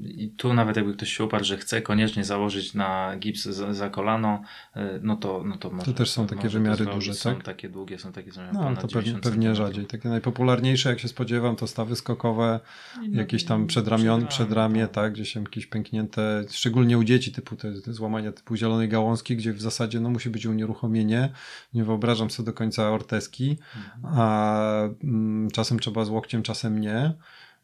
I 0.03 0.33
tu 0.37 0.53
nawet 0.53 0.75
jakby 0.75 0.93
ktoś 0.93 1.13
się 1.13 1.23
uparł, 1.23 1.43
że 1.43 1.57
chce 1.57 1.81
koniecznie 1.81 2.23
założyć 2.23 2.73
na 2.73 3.15
gips 3.19 3.43
za, 3.43 3.73
za 3.73 3.89
kolano, 3.89 4.41
e, 4.75 4.99
no 5.03 5.15
to, 5.15 5.43
no 5.45 5.57
to 5.57 5.69
może. 5.69 5.85
To 5.85 5.93
też 5.93 6.11
są 6.11 6.27
takie 6.27 6.49
wymiary 6.49 6.85
duże, 6.85 7.13
są 7.13 7.29
tak? 7.29 7.37
Są 7.37 7.43
takie 7.43 7.69
długie, 7.69 7.99
są 7.99 8.11
takie 8.11 8.31
co 8.31 8.41
No 8.53 8.75
to 8.75 8.87
pewnie, 8.87 9.13
pewnie 9.13 9.55
rzadziej. 9.55 9.85
Takie 9.85 10.09
najpopularniejsze, 10.09 10.89
jak 10.89 10.99
się 10.99 11.07
spodziewam, 11.07 11.55
to 11.55 11.67
stawy 11.67 11.95
skokowe, 11.95 12.59
no, 12.97 13.19
jakieś 13.19 13.43
tam 13.43 13.67
przedramion, 13.67 14.27
przedramię, 14.27 14.81
tak. 14.81 14.91
tak, 14.91 15.13
gdzieś 15.13 15.35
jakieś 15.35 15.65
pęknięte, 15.65 16.43
szczególnie 16.49 16.97
u 16.97 17.03
dzieci, 17.03 17.31
typu 17.31 17.55
te, 17.55 17.81
te 17.81 17.93
złamania 17.93 18.31
typu 18.31 18.55
zielonej 18.55 18.89
gałązki, 18.89 19.35
gdzie 19.37 19.53
w 19.53 19.61
zasadzie 19.61 19.99
no, 19.99 20.09
musi 20.09 20.29
być 20.29 20.45
unieruchomienie. 20.45 21.29
Nie 21.73 21.83
wyobrażam 21.83 22.31
sobie 22.31 22.45
do 22.45 22.53
końca 22.53 22.91
orteski, 22.91 23.57
mhm. 23.75 24.19
a 24.19 24.61
mm, 25.03 25.51
czasem 25.51 25.79
trzeba 25.79 26.05
z 26.05 26.09
łokciem, 26.09 26.43
czasem 26.43 26.81
nie. 26.81 27.13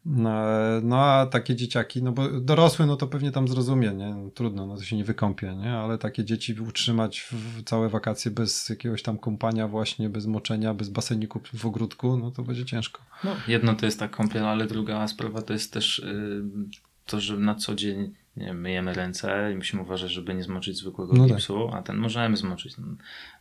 No, 0.04 0.40
no 0.82 1.04
a 1.04 1.26
takie 1.26 1.56
dzieciaki, 1.56 2.02
no 2.02 2.12
bo 2.12 2.40
dorosły, 2.40 2.86
no 2.86 2.96
to 2.96 3.06
pewnie 3.06 3.32
tam 3.32 3.48
zrozumie, 3.48 3.90
nie? 3.90 4.14
No, 4.14 4.30
trudno, 4.30 4.66
no 4.66 4.76
to 4.76 4.82
się 4.82 4.96
nie 4.96 5.04
wykąpie, 5.04 5.56
nie? 5.56 5.72
Ale 5.72 5.98
takie 5.98 6.24
dzieci 6.24 6.54
utrzymać 6.54 7.20
w 7.20 7.62
całe 7.62 7.88
wakacje 7.88 8.30
bez 8.30 8.68
jakiegoś 8.68 9.02
tam 9.02 9.18
kąpania 9.18 9.68
właśnie, 9.68 10.08
bez 10.08 10.26
moczenia, 10.26 10.74
bez 10.74 10.88
baseniku 10.88 11.40
w 11.54 11.66
ogródku, 11.66 12.16
no 12.16 12.30
to 12.30 12.42
będzie 12.42 12.64
ciężko. 12.64 13.02
No, 13.24 13.30
jedno 13.48 13.74
to 13.74 13.86
jest 13.86 13.98
ta 13.98 14.08
kąpiel, 14.08 14.46
ale 14.46 14.66
druga 14.66 15.08
sprawa 15.08 15.42
to 15.42 15.52
jest 15.52 15.72
też 15.72 16.02
yy, 16.06 16.44
to, 17.06 17.20
że 17.20 17.36
na 17.36 17.54
co 17.54 17.74
dzień 17.74 18.14
wiem, 18.46 18.60
myjemy 18.60 18.94
ręce 18.94 19.52
i 19.52 19.56
musimy 19.56 19.82
uważać, 19.82 20.10
żeby 20.10 20.34
nie 20.34 20.42
zmoczyć 20.42 20.76
zwykłego 20.76 21.14
no 21.14 21.26
gipsu, 21.26 21.68
tak. 21.70 21.78
a 21.78 21.82
ten 21.82 21.96
możemy 21.96 22.36
zmoczyć. 22.36 22.76
No, 22.78 22.86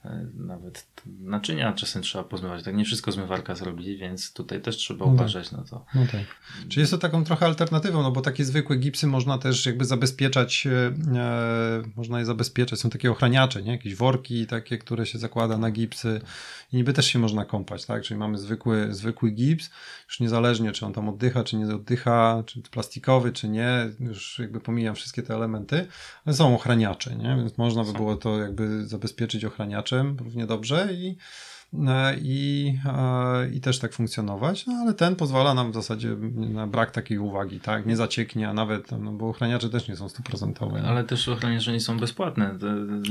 e, 0.05 0.27
nawet 0.35 0.87
naczynia 1.19 1.73
czasem 1.73 2.01
trzeba 2.01 2.23
pozmywać. 2.23 2.63
Tak 2.63 2.75
nie 2.75 2.85
wszystko 2.85 3.11
zmywarka 3.11 3.55
zrobi, 3.55 3.97
więc 3.97 4.33
tutaj 4.33 4.61
też 4.61 4.77
trzeba 4.77 5.05
no 5.05 5.11
tak. 5.11 5.13
uważać 5.13 5.49
tak. 5.49 5.59
na 5.59 5.65
to. 5.65 5.85
No 5.95 6.01
tak. 6.11 6.21
Czyli 6.69 6.79
jest 6.81 6.91
to 6.91 6.97
taką 6.97 7.23
trochę 7.23 7.45
alternatywą, 7.45 8.03
no 8.03 8.11
bo 8.11 8.21
takie 8.21 8.45
zwykłe 8.45 8.77
gipsy 8.77 9.07
można 9.07 9.37
też 9.37 9.65
jakby 9.65 9.85
zabezpieczać, 9.85 10.67
e, 10.67 10.93
e 11.17 11.83
można 11.95 12.19
je 12.19 12.25
zabezpieczać. 12.25 12.79
Są 12.79 12.89
takie 12.89 13.11
ochraniacze, 13.11 13.61
nie? 13.61 13.71
Jakieś 13.71 13.95
worki 13.95 14.47
takie, 14.47 14.77
które 14.77 15.05
się 15.05 15.19
zakłada 15.19 15.57
na 15.57 15.71
gipsy 15.71 16.21
i 16.73 16.77
niby 16.77 16.93
też 16.93 17.07
się 17.07 17.19
można 17.19 17.45
kąpać, 17.45 17.85
tak? 17.85 18.03
Czyli 18.03 18.19
mamy 18.19 18.37
zwykły, 18.37 18.93
zwykły 18.93 19.31
gips, 19.31 19.69
już 20.07 20.19
niezależnie 20.19 20.71
czy 20.71 20.85
on 20.85 20.93
tam 20.93 21.09
oddycha, 21.09 21.43
czy 21.43 21.55
nie 21.55 21.75
oddycha, 21.75 22.43
czy 22.45 22.61
plastikowy, 22.61 23.31
czy 23.31 23.49
nie, 23.49 23.89
już 23.99 24.39
jakby 24.39 24.59
pomijam 24.87 24.95
wszystkie 24.95 25.23
te 25.23 25.35
elementy, 25.35 25.87
ale 26.25 26.35
są 26.35 26.55
ochraniacze, 26.55 27.15
nie? 27.15 27.35
Więc 27.35 27.57
można 27.57 27.83
by 27.83 27.93
było 27.93 28.15
to 28.15 28.39
jakby 28.39 28.87
zabezpieczyć 28.87 29.45
ochraniaczem 29.45 30.17
równie 30.19 30.45
dobrze 30.45 30.89
i 30.93 31.17
E, 31.87 32.15
i, 32.21 32.73
e, 32.85 33.49
i 33.49 33.61
też 33.61 33.79
tak 33.79 33.93
funkcjonować, 33.93 34.65
no 34.65 34.73
ale 34.73 34.93
ten 34.93 35.15
pozwala 35.15 35.53
nam 35.53 35.71
w 35.71 35.73
zasadzie 35.73 36.15
na 36.35 36.67
brak 36.67 36.91
takiej 36.91 37.17
uwagi, 37.17 37.59
tak, 37.59 37.85
nie 37.85 37.95
zacieknie, 37.95 38.49
a 38.49 38.53
nawet, 38.53 38.91
no 38.91 39.11
bo 39.11 39.29
ochraniacze 39.29 39.69
też 39.69 39.87
nie 39.87 39.95
są 39.95 40.09
stuprocentowe. 40.09 40.83
Ale 40.83 41.03
też 41.03 41.27
ochraniacze 41.27 41.71
nie 41.71 41.79
są 41.79 41.99
bezpłatne, 41.99 42.57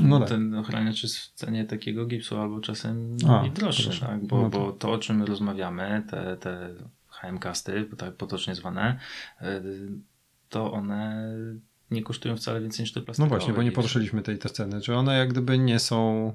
no 0.01 0.19
tak. 0.19 0.29
ten 0.29 0.55
ochraniacz 0.55 1.03
jest 1.03 1.17
w 1.17 1.33
cenie 1.33 1.65
takiego 1.65 2.05
gipsu 2.05 2.37
albo 2.37 2.59
czasem 2.59 3.17
a, 3.29 3.45
i 3.45 3.51
droższy, 3.51 3.99
tak, 3.99 4.25
bo, 4.27 4.41
no 4.41 4.49
bo 4.49 4.71
to 4.71 4.91
o 4.91 4.97
czym 4.97 5.23
rozmawiamy, 5.23 6.03
te, 6.09 6.37
te 6.37 6.69
HM-casty, 7.21 7.95
tak 7.97 8.15
potocznie 8.15 8.55
zwane, 8.55 8.99
e, 9.41 9.61
to 10.49 10.71
one 10.71 11.27
nie 11.91 12.03
kosztują 12.03 12.37
wcale 12.37 12.61
więcej 12.61 12.83
niż 12.83 12.93
te 12.93 13.01
plastikowe. 13.01 13.29
No 13.29 13.39
właśnie, 13.39 13.53
bo 13.53 13.63
nie 13.63 13.71
poruszyliśmy 13.71 14.21
tej 14.21 14.37
te 14.37 14.49
ceny. 14.49 14.81
Czy 14.81 14.95
one 14.95 15.17
jak 15.17 15.29
gdyby 15.29 15.57
nie 15.57 15.79
są, 15.79 16.33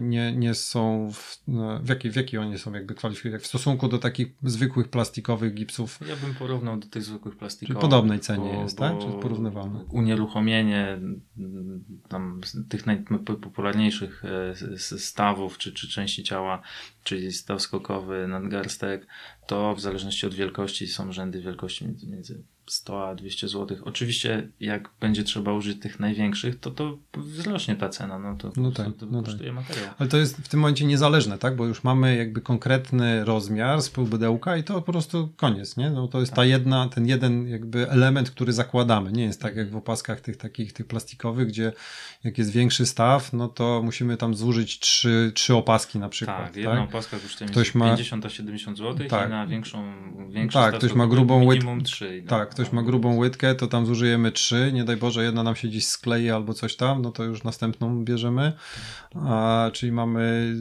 nie, 0.00 0.36
nie 0.36 0.54
są 0.54 1.10
w, 1.12 1.42
no, 1.48 1.78
w, 1.78 1.88
jakiej, 1.88 2.10
w 2.10 2.16
jakiej 2.16 2.40
one 2.40 2.58
są 2.58 2.72
jakby 2.72 2.94
kwalifikowane 2.94 3.38
w 3.38 3.46
stosunku 3.46 3.88
do 3.88 3.98
takich 3.98 4.28
zwykłych 4.42 4.88
plastikowych 4.88 5.54
gipsów? 5.54 5.98
Ja 6.08 6.16
bym 6.16 6.34
porównał 6.34 6.76
do 6.76 6.86
tych 6.86 7.02
zwykłych 7.02 7.36
plastikowych. 7.36 7.80
Czyli 7.80 7.90
podobnej 7.90 8.20
cenie 8.20 8.52
bo, 8.54 8.62
jest, 8.62 8.78
tak? 8.78 8.98
Czy 8.98 9.06
porównywalne? 9.22 9.84
Unieruchomienie 9.90 10.98
tam 12.08 12.40
tych 12.68 12.86
najpopularniejszych 12.86 14.24
e, 14.24 14.78
stawów 14.98 15.58
czy, 15.58 15.72
czy 15.72 15.88
części 15.88 16.22
ciała, 16.22 16.62
czyli 17.04 17.32
staw 17.32 17.62
skokowy, 17.62 18.28
nadgarstek, 18.28 19.06
to 19.46 19.74
w 19.74 19.80
zależności 19.80 20.26
od 20.26 20.34
wielkości 20.34 20.86
są 20.86 21.12
rzędy 21.12 21.40
wielkości 21.40 21.84
między, 21.84 22.06
między 22.06 22.42
100 22.66 23.08
a 23.08 23.14
200 23.14 23.48
zł. 23.48 23.78
Oczywiście, 23.84 24.48
jak 24.60 24.90
będzie 25.00 25.22
trzeba 25.22 25.52
użyć 25.52 25.80
tych 25.80 26.00
największych, 26.00 26.60
to 26.60 26.70
to 26.70 26.98
wzrośnie 27.16 27.76
ta 27.76 27.88
cena. 27.88 28.18
No 28.18 28.36
to, 28.36 28.52
no 28.56 28.70
tak, 28.70 28.86
to 28.96 29.06
no 29.06 29.22
kosztuje 29.22 29.48
tak. 29.48 29.54
materiał. 29.54 29.90
Ale 29.98 30.08
to 30.08 30.16
jest 30.16 30.36
w 30.36 30.48
tym 30.48 30.60
momencie 30.60 30.84
niezależne, 30.84 31.38
tak? 31.38 31.56
Bo 31.56 31.66
już 31.66 31.84
mamy 31.84 32.16
jakby 32.16 32.40
konkretny 32.40 33.24
rozmiar 33.24 33.82
z 33.82 33.90
półbydełka 33.90 34.56
i 34.56 34.64
to 34.64 34.74
po 34.82 34.92
prostu 34.92 35.28
koniec, 35.36 35.76
nie? 35.76 35.90
No 35.90 36.08
to 36.08 36.20
jest 36.20 36.32
tak. 36.32 36.36
ta 36.36 36.44
jedna, 36.44 36.88
ten 36.88 37.06
jeden 37.06 37.48
jakby 37.48 37.90
element, 37.90 38.30
który 38.30 38.52
zakładamy. 38.52 39.12
Nie 39.12 39.24
jest 39.24 39.40
tak 39.40 39.56
jak 39.56 39.70
w 39.70 39.76
opaskach 39.76 40.20
tych 40.20 40.36
takich 40.36 40.72
tych 40.72 40.86
plastikowych, 40.86 41.48
gdzie 41.48 41.72
jak 42.24 42.38
jest 42.38 42.50
większy 42.50 42.86
staw, 42.86 43.32
no 43.32 43.48
to 43.48 43.82
musimy 43.84 44.16
tam 44.16 44.34
zużyć 44.34 44.78
trzy, 44.78 45.32
trzy 45.34 45.54
opaski 45.54 45.98
na 45.98 46.08
przykład. 46.08 46.46
Tak, 46.46 46.56
jedna 46.56 46.80
tak? 46.80 46.91
Opaska 46.92 47.18
kosztuje 47.18 47.50
ktoś 47.50 47.74
ma 47.74 47.86
50 47.86 48.26
a 48.26 48.28
70 48.28 48.78
zł 48.78 49.08
tak. 49.08 49.28
i 49.28 49.30
na 49.30 49.46
większą, 49.46 49.92
większą 50.30 50.60
tak, 50.60 50.74
ktoś 50.74 50.94
ma 50.94 51.06
grubą 51.06 51.40
minimum 51.40 51.84
3. 51.84 52.20
No. 52.24 52.30
Tak, 52.30 52.50
ktoś 52.50 52.72
ma 52.72 52.82
grubą 52.82 53.16
łydkę, 53.16 53.54
to 53.54 53.66
tam 53.66 53.86
zużyjemy 53.86 54.32
trzy, 54.32 54.70
nie 54.74 54.84
daj 54.84 54.96
Boże, 54.96 55.24
jedna 55.24 55.42
nam 55.42 55.56
się 55.56 55.68
gdzieś 55.68 55.86
sklei 55.86 56.30
albo 56.30 56.54
coś 56.54 56.76
tam, 56.76 57.02
no 57.02 57.12
to 57.12 57.24
już 57.24 57.44
następną 57.44 58.04
bierzemy, 58.04 58.52
a, 59.14 59.70
czyli 59.72 59.92
mamy, 59.92 60.54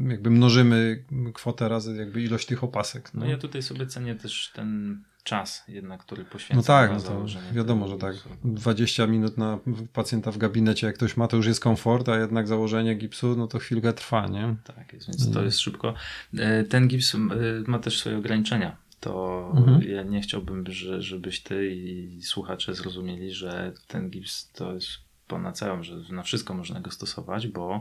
y, 0.00 0.10
jakby 0.10 0.30
mnożymy 0.30 1.04
kwotę 1.34 1.68
razy 1.68 1.96
jakby 1.96 2.22
ilość 2.22 2.46
tych 2.46 2.64
opasek. 2.64 3.14
No, 3.14 3.20
no 3.20 3.30
ja 3.30 3.38
tutaj 3.38 3.62
sobie 3.62 3.86
cenię 3.86 4.14
też 4.14 4.52
ten 4.54 5.02
czas 5.24 5.64
jednak, 5.68 6.00
który 6.00 6.24
poświęca 6.24 6.56
No 6.56 6.62
tak, 6.62 6.92
no 6.92 7.00
to 7.00 7.26
wiadomo, 7.52 7.88
że 7.88 7.98
tak. 7.98 8.14
20 8.44 9.06
minut 9.06 9.38
na 9.38 9.58
pacjenta 9.92 10.32
w 10.32 10.38
gabinecie, 10.38 10.86
jak 10.86 10.96
ktoś 10.96 11.16
ma, 11.16 11.28
to 11.28 11.36
już 11.36 11.46
jest 11.46 11.60
komfort, 11.60 12.08
a 12.08 12.18
jednak 12.18 12.48
założenie 12.48 12.94
gipsu, 12.94 13.36
no 13.36 13.46
to 13.46 13.58
chwilkę 13.58 13.92
trwa, 13.92 14.26
nie? 14.26 14.56
Tak, 14.64 14.92
jest, 14.92 15.08
więc 15.08 15.32
to 15.32 15.42
jest 15.42 15.58
szybko. 15.58 15.94
E, 16.38 16.64
ten 16.64 16.88
gips 16.88 17.14
e, 17.14 17.18
ma 17.66 17.78
też 17.78 17.98
swoje 17.98 18.18
ograniczenia 18.18 18.84
to 19.04 19.52
mhm. 19.56 19.82
ja 19.82 20.02
nie 20.02 20.20
chciałbym, 20.20 20.64
że, 20.66 21.02
żebyś 21.02 21.42
ty 21.42 21.74
i 21.74 22.22
słuchacze 22.22 22.74
zrozumieli, 22.74 23.32
że 23.32 23.72
ten 23.86 24.10
gips 24.10 24.52
to 24.52 24.74
jest 24.74 24.88
panaceum, 25.28 25.84
że 25.84 25.96
na 26.10 26.22
wszystko 26.22 26.54
można 26.54 26.80
go 26.80 26.90
stosować, 26.90 27.48
bo 27.48 27.80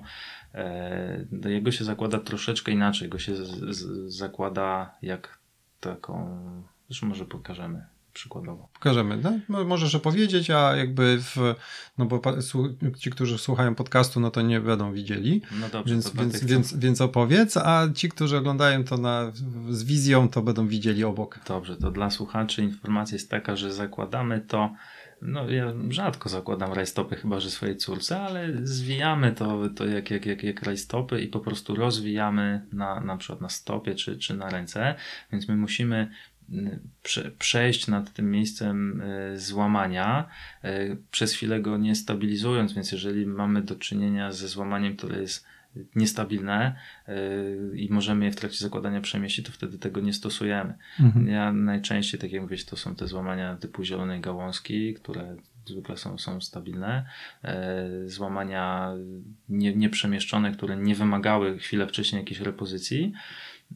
e, 0.54 1.26
jego 1.46 1.72
się 1.72 1.84
zakłada 1.84 2.20
troszeczkę 2.20 2.72
inaczej. 2.72 3.10
Go 3.10 3.20
się 3.20 3.36
z, 3.36 3.76
z, 3.76 4.14
zakłada 4.14 4.96
jak 5.02 5.40
taką, 5.80 6.42
zresztą 6.90 7.08
może 7.08 7.26
pokażemy 7.26 7.86
przykładowo. 8.14 8.70
Pokażemy, 8.74 9.18
no? 9.50 9.66
Możesz 9.66 9.96
opowiedzieć, 9.96 10.50
a 10.50 10.76
jakby 10.76 11.18
w, 11.22 11.56
no 11.98 12.06
bo 12.06 12.22
ci, 12.98 13.10
którzy 13.10 13.38
słuchają 13.38 13.76
podcastu, 13.76 14.20
no 14.20 14.32
to 14.32 14.42
nie 14.42 14.60
będą 14.60 14.94
widzieli. 14.94 15.42
No 15.60 15.70
dobrze, 15.70 15.94
więc, 15.94 16.16
więc, 16.16 16.46
więc, 16.46 16.78
więc 16.78 17.02
opowiedz, 17.02 17.58
a 17.58 17.88
ci, 17.96 18.10
którzy 18.10 18.38
oglądają 18.38 18.84
to 18.84 18.98
na, 18.98 19.32
z 19.70 19.84
wizją, 19.84 20.30
to 20.30 20.42
będą 20.42 20.68
widzieli 20.68 21.04
obok. 21.04 21.40
Dobrze, 21.48 21.78
to 21.78 21.92
dla 21.92 22.10
słuchaczy 22.10 22.64
informacja 22.64 23.16
jest 23.16 23.30
taka, 23.30 23.56
że 23.56 23.74
zakładamy 23.74 24.42
to 24.42 24.70
no 25.26 25.50
ja 25.50 25.74
rzadko 25.90 26.30
zakładam 26.30 26.74
rajstopy, 26.74 27.16
chyba 27.16 27.40
że 27.40 27.52
swojej 27.52 27.78
córce, 27.78 28.22
ale 28.22 28.50
zwijamy 28.64 29.32
to, 29.32 29.70
to 29.76 29.86
jak, 29.86 30.12
jak, 30.12 30.26
jak, 30.26 30.44
jak 30.44 30.64
rajstopy 30.64 31.22
i 31.22 31.28
po 31.28 31.40
prostu 31.40 31.76
rozwijamy 31.76 32.66
na, 32.74 33.00
na 33.00 33.18
przykład 33.18 33.42
na 33.42 33.50
stopie 33.50 33.96
czy, 33.96 34.18
czy 34.18 34.38
na 34.38 34.50
ręce, 34.50 34.96
więc 35.32 35.48
my 35.48 35.56
musimy 35.56 36.12
prze, 37.04 37.32
przejść 37.32 37.88
nad 37.88 38.14
tym 38.14 38.32
miejscem 38.32 39.02
e, 39.02 39.40
złamania, 39.40 40.30
e, 40.64 40.96
przez 41.12 41.34
chwilę 41.34 41.62
go 41.62 41.78
nie 41.78 41.96
stabilizując, 41.96 42.74
więc 42.74 42.92
jeżeli 42.92 43.28
mamy 43.28 43.62
do 43.62 43.76
czynienia 43.76 44.32
ze 44.32 44.48
złamaniem, 44.48 44.96
które 44.96 45.22
jest 45.22 45.46
niestabilne 45.96 46.76
yy, 47.08 47.72
i 47.76 47.94
możemy 47.94 48.26
je 48.26 48.32
w 48.32 48.36
trakcie 48.36 48.58
zakładania 48.58 49.02
przemieścić, 49.02 49.46
to 49.46 49.52
wtedy 49.52 49.78
tego 49.78 50.02
nie 50.02 50.14
stosujemy. 50.14 50.74
Mhm. 51.00 51.28
Ja 51.28 51.54
najczęściej, 51.54 52.20
tak 52.20 52.32
jak 52.32 52.42
mówię, 52.42 52.58
to 52.58 52.78
są 52.78 52.96
te 52.96 53.08
złamania 53.08 53.56
typu 53.56 53.84
zielonej 53.84 54.22
gałązki, 54.22 54.94
które 54.94 55.36
zwykle 55.66 55.98
są, 55.98 56.18
są 56.18 56.42
stabilne. 56.42 57.06
Yy, 57.44 58.10
złamania 58.10 58.94
nie, 59.50 59.76
nieprzemieszczone, 59.76 60.52
które 60.52 60.78
nie 60.78 60.96
wymagały 60.96 61.60
chwilę 61.60 61.88
wcześniej 61.88 62.20
jakiejś 62.20 62.40
repozycji. 62.40 63.14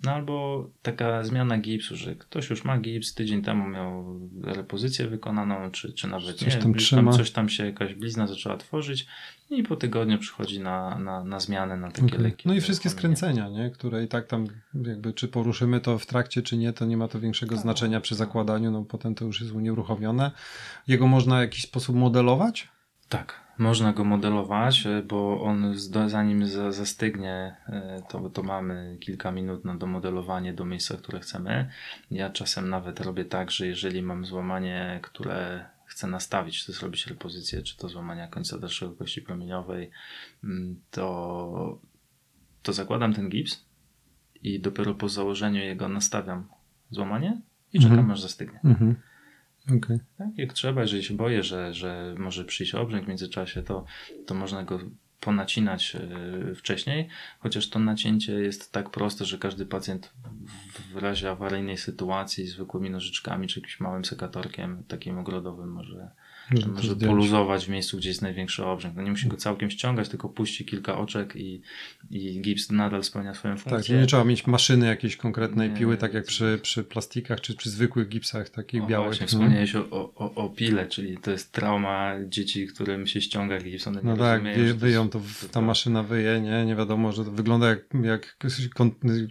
No 0.04 0.12
albo 0.12 0.68
taka 0.82 1.24
zmiana 1.24 1.58
gipsu, 1.58 1.96
że 1.96 2.16
ktoś 2.16 2.50
już 2.50 2.64
ma 2.64 2.78
gips, 2.78 3.14
tydzień 3.14 3.42
temu 3.42 3.68
miał 3.68 4.20
repozycję 4.44 5.08
wykonaną, 5.08 5.72
czy, 5.72 5.94
czy 5.94 6.08
nawet 6.08 6.38
coś 6.38 6.56
nie, 6.56 6.62
tam, 6.62 6.74
tam 6.92 7.12
coś 7.12 7.32
tam 7.32 7.50
się 7.50 7.66
jakaś 7.66 7.94
blizna 7.94 8.28
zaczęła 8.28 8.58
tworzyć 8.58 9.08
i 9.50 9.64
po 9.64 9.76
tygodniu 9.76 10.18
przychodzi 10.20 10.60
na, 10.60 11.00
na, 11.00 11.24
na 11.24 11.40
zmianę 11.40 11.78
na 11.78 11.92
takie 11.92 12.06
okay. 12.06 12.20
leki. 12.20 12.48
No 12.48 12.54
i 12.54 12.62
wszystkie 12.62 12.90
skręcenia, 12.90 13.50
nie? 13.50 13.70
które 13.70 14.04
i 14.04 14.08
tak 14.08 14.28
tam 14.28 14.48
jakby 14.86 15.14
czy 15.14 15.28
poruszymy 15.28 15.80
to 15.80 16.00
w 16.00 16.06
trakcie, 16.06 16.42
czy 16.42 16.58
nie, 16.58 16.74
to 16.74 16.86
nie 16.86 16.98
ma 16.98 17.08
to 17.08 17.20
większego 17.20 17.56
tak, 17.56 17.62
znaczenia 17.62 18.02
przy 18.02 18.16
zakładaniu, 18.16 18.72
no 18.72 18.86
potem 18.86 19.16
to 19.16 19.26
już 19.26 19.42
jest 19.42 19.54
unieruchomione. 19.54 20.32
Jego 20.88 21.08
można 21.08 21.38
w 21.38 21.42
jakiś 21.42 21.64
sposób 21.64 21.96
modelować? 21.96 22.68
Tak, 23.10 23.47
można 23.58 23.94
go 23.94 24.04
modelować, 24.04 24.86
e, 24.86 25.04
bo 25.04 25.42
on 25.42 25.74
zanim 26.08 26.48
zastygnie, 26.70 27.56
e, 27.68 28.02
to, 28.10 28.30
to 28.30 28.44
mamy 28.44 28.98
kilka 29.00 29.32
minut 29.32 29.66
na 29.66 29.76
domodelowanie 29.76 30.54
do 30.54 30.66
miejsca, 30.66 30.98
które 30.98 31.20
chcemy. 31.20 31.70
Ja 32.12 32.30
czasem 32.30 32.70
nawet 32.70 33.00
robię 33.00 33.26
tak, 33.26 33.52
że 33.52 33.68
jeżeli 33.68 34.02
mam 34.02 34.26
złamanie, 34.26 35.00
które 35.04 35.66
chcę 35.86 36.08
nastawić, 36.08 36.60
czy 36.60 36.66
to 36.66 36.80
zrobić 36.80 37.08
repozycję, 37.08 37.62
czy 37.62 37.78
to 37.78 37.90
złamania 37.90 38.28
końca 38.28 38.58
dalszego 38.58 38.96
kości 38.96 39.22
promieniowej, 39.22 39.92
mm, 40.44 40.82
to, 40.92 41.80
to 42.64 42.74
zakładam 42.74 43.14
ten 43.14 43.30
gips 43.30 43.66
i 44.44 44.60
dopiero 44.60 44.94
po 44.96 45.10
założeniu 45.10 45.60
jego 45.60 45.90
nastawiam 45.90 46.48
złamanie 46.90 47.42
i 47.74 47.80
czekam 47.80 48.00
mhm. 48.00 48.12
aż 48.12 48.22
zastygnie. 48.22 48.60
Mhm. 48.64 48.96
Okay. 49.76 50.00
Tak, 50.18 50.28
jak 50.38 50.54
trzeba, 50.54 50.82
jeżeli 50.82 51.04
się 51.04 51.14
boję, 51.14 51.44
że, 51.44 51.74
że 51.74 52.16
może 52.18 52.46
przyjść 52.46 52.76
obrzęk 52.76 53.06
w 53.06 53.08
międzyczasie, 53.08 53.64
to, 53.64 53.86
to 54.26 54.36
można 54.36 54.64
go 54.64 54.80
ponacinać 55.20 55.96
e, 55.96 56.56
wcześniej, 56.56 57.08
chociaż 57.40 57.70
to 57.70 57.80
nacięcie 57.80 58.34
jest 58.34 58.72
tak 58.72 58.90
proste, 58.90 59.26
że 59.26 59.38
każdy 59.38 59.66
pacjent 59.66 60.14
w 60.94 60.98
razie 60.98 61.30
awaryjnej 61.30 61.78
sytuacji 61.78 62.48
zwykłymi 62.48 62.90
nożyczkami 62.90 63.48
czy 63.48 63.60
jakimś 63.60 63.80
małym 63.80 64.06
sekatorkiem 64.06 64.84
takim 64.88 65.20
ogrodowym 65.20 65.70
może 65.72 66.12
że 66.52 66.68
może 66.68 66.96
poluzować 66.96 67.66
w 67.66 67.70
miejscu, 67.70 67.98
gdzie 67.98 68.10
jest 68.10 68.22
największy 68.22 68.66
obrzęk. 68.66 68.96
No 68.96 69.02
nie 69.02 69.12
musi 69.12 69.28
go 69.28 69.38
całkiem 69.38 69.72
ściągać, 69.72 70.10
tylko 70.10 70.30
puści 70.30 70.66
kilka 70.66 70.98
oczek 70.98 71.36
i, 71.36 71.62
i 72.10 72.42
gips 72.42 72.72
nadal 72.72 73.04
spełnia 73.04 73.34
swoją 73.34 73.56
tak, 73.56 73.64
funkcję. 73.64 73.96
Tak, 73.96 74.02
nie 74.02 74.08
trzeba 74.08 74.24
mieć 74.24 74.48
maszyny 74.48 74.86
jakiejś 74.86 75.18
konkretnej 75.18 75.70
nie, 75.70 75.76
piły, 75.76 75.98
tak 75.98 76.14
jak 76.14 76.26
przy, 76.26 76.60
przy 76.62 76.84
plastikach 76.84 77.42
czy 77.42 77.56
przy 77.56 77.70
zwykłych 77.70 78.10
gipsach 78.10 78.50
takich 78.50 78.84
o, 78.84 78.88
białych. 78.88 79.08
Właśnie, 79.08 79.24
no. 79.24 79.28
wspomniałeś 79.28 79.76
o, 79.76 79.90
o, 79.92 80.34
o 80.36 80.50
pile, 80.50 80.88
czyli 80.88 81.18
to 81.18 81.32
jest 81.32 81.52
trauma 81.52 82.14
dzieci, 82.28 82.68
którym 82.68 83.08
się 83.08 83.22
ściąga 83.22 83.60
gips. 83.60 83.88
One 83.88 84.02
no 84.04 84.18
tak, 84.18 84.44
wie, 84.44 84.74
wyją, 84.74 85.10
to, 85.10 85.22
to 85.42 85.48
ta 85.48 85.62
maszyna 85.62 86.04
wyje, 86.04 86.42
nie, 86.42 86.66
nie 86.66 86.76
wiadomo, 86.76 87.12
że 87.12 87.26
to 87.26 87.32
wygląda 87.32 87.68
jak, 87.68 87.80
jak 88.04 88.38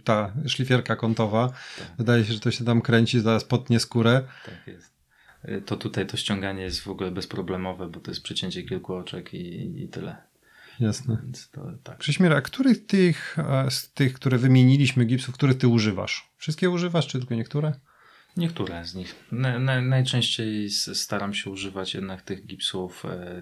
ta 0.03 0.33
szlifierka 0.47 0.95
kątowa. 0.95 1.47
Tak. 1.47 1.87
Wydaje 1.97 2.25
się, 2.25 2.33
że 2.33 2.39
to 2.39 2.51
się 2.51 2.65
tam 2.65 2.81
kręci, 2.81 3.19
zaraz 3.19 3.43
potnie 3.43 3.79
skórę. 3.79 4.23
Tak 4.45 4.67
jest 4.67 4.96
to 5.65 5.77
tutaj 5.77 6.07
to 6.07 6.17
ściąganie 6.17 6.63
jest 6.63 6.81
w 6.81 6.87
ogóle 6.87 7.11
bezproblemowe, 7.11 7.87
bo 7.89 7.99
to 7.99 8.11
jest 8.11 8.23
przecięcie 8.23 8.63
kilku 8.63 8.93
oczek 8.93 9.33
i, 9.33 9.83
i 9.83 9.89
tyle. 9.89 10.27
Jasne. 10.79 11.17
Więc 11.23 11.49
to, 11.49 11.71
tak. 11.83 12.03
a 12.37 12.41
których 12.41 12.85
tych, 12.85 13.39
e, 13.39 13.71
z 13.71 13.91
tych, 13.91 14.13
które 14.13 14.37
wymieniliśmy 14.37 15.05
gipsów, 15.05 15.35
których 15.35 15.57
ty 15.57 15.67
używasz? 15.67 16.29
Wszystkie 16.37 16.69
używasz, 16.69 17.07
czy 17.07 17.19
tylko 17.19 17.35
niektóre? 17.35 17.73
Niektóre 18.37 18.85
z 18.85 18.95
nich. 18.95 19.15
Na, 19.31 19.59
na, 19.59 19.81
najczęściej 19.81 20.69
staram 20.69 21.33
się 21.33 21.49
używać 21.49 21.93
jednak 21.93 22.21
tych 22.21 22.45
gipsów, 22.45 23.05
e, 23.05 23.41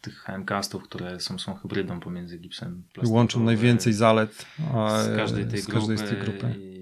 tych 0.00 0.24
HM-castów, 0.24 0.82
które 0.82 1.20
są, 1.20 1.38
są 1.38 1.54
hybrydą 1.54 2.00
pomiędzy 2.00 2.38
gipsem 2.38 2.82
plastikowym. 2.82 3.16
Łączą 3.16 3.44
najwięcej 3.44 3.92
zalet 3.92 4.46
a, 4.74 5.02
z 5.02 5.16
każdej 5.16 5.46
tej 5.46 5.60
z 5.60 5.66
grupy. 5.66 5.80
Każdej 5.80 5.98
z 5.98 6.10
tej 6.10 6.18
grupy. 6.18 6.77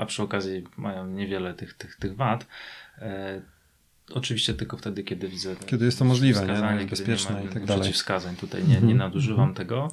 A 0.00 0.06
przy 0.06 0.22
okazji 0.22 0.64
mają 0.76 1.06
niewiele 1.06 1.54
tych, 1.54 1.74
tych, 1.74 1.96
tych 1.96 2.16
wad. 2.16 2.46
E, 2.98 3.42
oczywiście 4.10 4.54
tylko 4.54 4.76
wtedy, 4.76 5.04
kiedy 5.04 5.28
widzę. 5.28 5.56
Kiedy 5.66 5.84
jest 5.84 5.98
to 5.98 6.04
możliwe, 6.04 6.46
nie? 6.46 6.86
bezpieczne 6.86 7.44
i 7.44 7.48
tak 7.48 7.64
dalej. 7.66 7.82
Przeciwwskazań 7.82 8.36
tutaj 8.36 8.68
nie, 8.68 8.80
nie 8.80 8.94
nadużywam 8.94 9.42
mm 9.42 9.54
-hmm. 9.54 9.58
tego. 9.58 9.92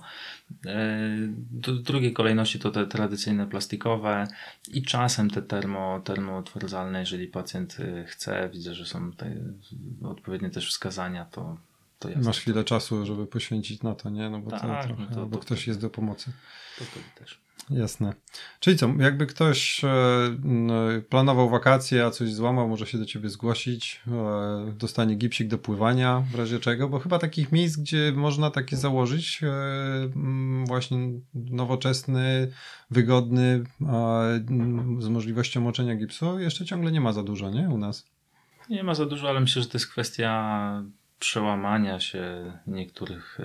E, 0.66 1.08
do 1.52 1.74
drugiej 1.74 2.14
kolejności 2.14 2.60
to 2.60 2.72
te 2.72 2.88
tradycyjne 2.88 3.48
plastikowe 3.48 4.28
i 4.68 4.82
czasem 4.82 5.30
te 5.30 5.42
termo, 5.42 6.02
termotwardzalne, 6.04 7.00
jeżeli 7.00 7.28
pacjent 7.28 7.78
e, 7.80 8.06
chce, 8.06 8.50
widzę, 8.54 8.76
że 8.76 8.86
są 8.86 9.12
odpowiednie 10.04 10.50
też 10.50 10.70
wskazania, 10.70 11.26
to, 11.26 11.58
to. 12.00 12.10
Masz 12.24 12.40
chwilę 12.40 12.64
czasu, 12.64 13.06
żeby 13.06 13.28
poświęcić 13.28 13.84
na 13.84 13.96
to, 13.96 14.10
nie? 14.10 14.30
No 14.30 14.40
bo, 14.40 14.52
tak, 14.52 14.62
to 14.62 14.88
trochę, 14.88 15.04
no 15.10 15.16
to, 15.16 15.26
bo 15.26 15.38
to, 15.38 15.42
ktoś 15.42 15.68
jest 15.68 15.82
do 15.82 15.90
pomocy. 15.90 16.32
To 16.80 16.86
wtedy 16.86 17.06
też. 17.16 17.48
Jasne. 17.70 18.14
Czyli 18.60 18.78
co, 18.78 18.94
jakby 19.00 19.26
ktoś 19.26 19.84
e, 19.84 19.90
planował 21.10 21.50
wakacje, 21.50 22.06
a 22.06 22.12
coś 22.12 22.34
złamał, 22.34 22.68
może 22.70 22.86
się 22.86 22.98
do 22.98 23.06
ciebie 23.06 23.30
zgłosić, 23.30 24.02
e, 24.08 24.72
dostanie 24.72 25.16
gipsik 25.16 25.48
do 25.48 25.58
pływania, 25.58 26.24
w 26.32 26.36
razie 26.36 26.60
czego, 26.60 26.90
bo 26.90 27.00
chyba 27.00 27.20
takich 27.20 27.52
miejsc, 27.52 27.78
gdzie 27.78 28.12
można 28.16 28.52
takie 28.52 28.78
założyć, 28.78 29.40
e, 29.44 29.50
właśnie 30.68 30.98
nowoczesny, 31.34 32.52
wygodny, 32.92 33.64
z 35.00 35.08
możliwością 35.08 35.62
moczenia 35.62 35.96
gipsu, 35.96 36.40
jeszcze 36.40 36.66
ciągle 36.66 36.92
nie 36.92 37.02
ma 37.02 37.14
za 37.14 37.24
dużo, 37.24 37.50
nie? 37.50 37.70
U 37.70 37.78
nas. 37.78 38.06
Nie 38.70 38.84
ma 38.84 38.96
za 38.96 39.06
dużo, 39.06 39.30
ale 39.30 39.40
myślę, 39.40 39.62
że 39.62 39.68
to 39.68 39.78
jest 39.78 39.88
kwestia 39.88 40.84
przełamania 41.20 42.00
się 42.00 42.54
niektórych 42.68 43.40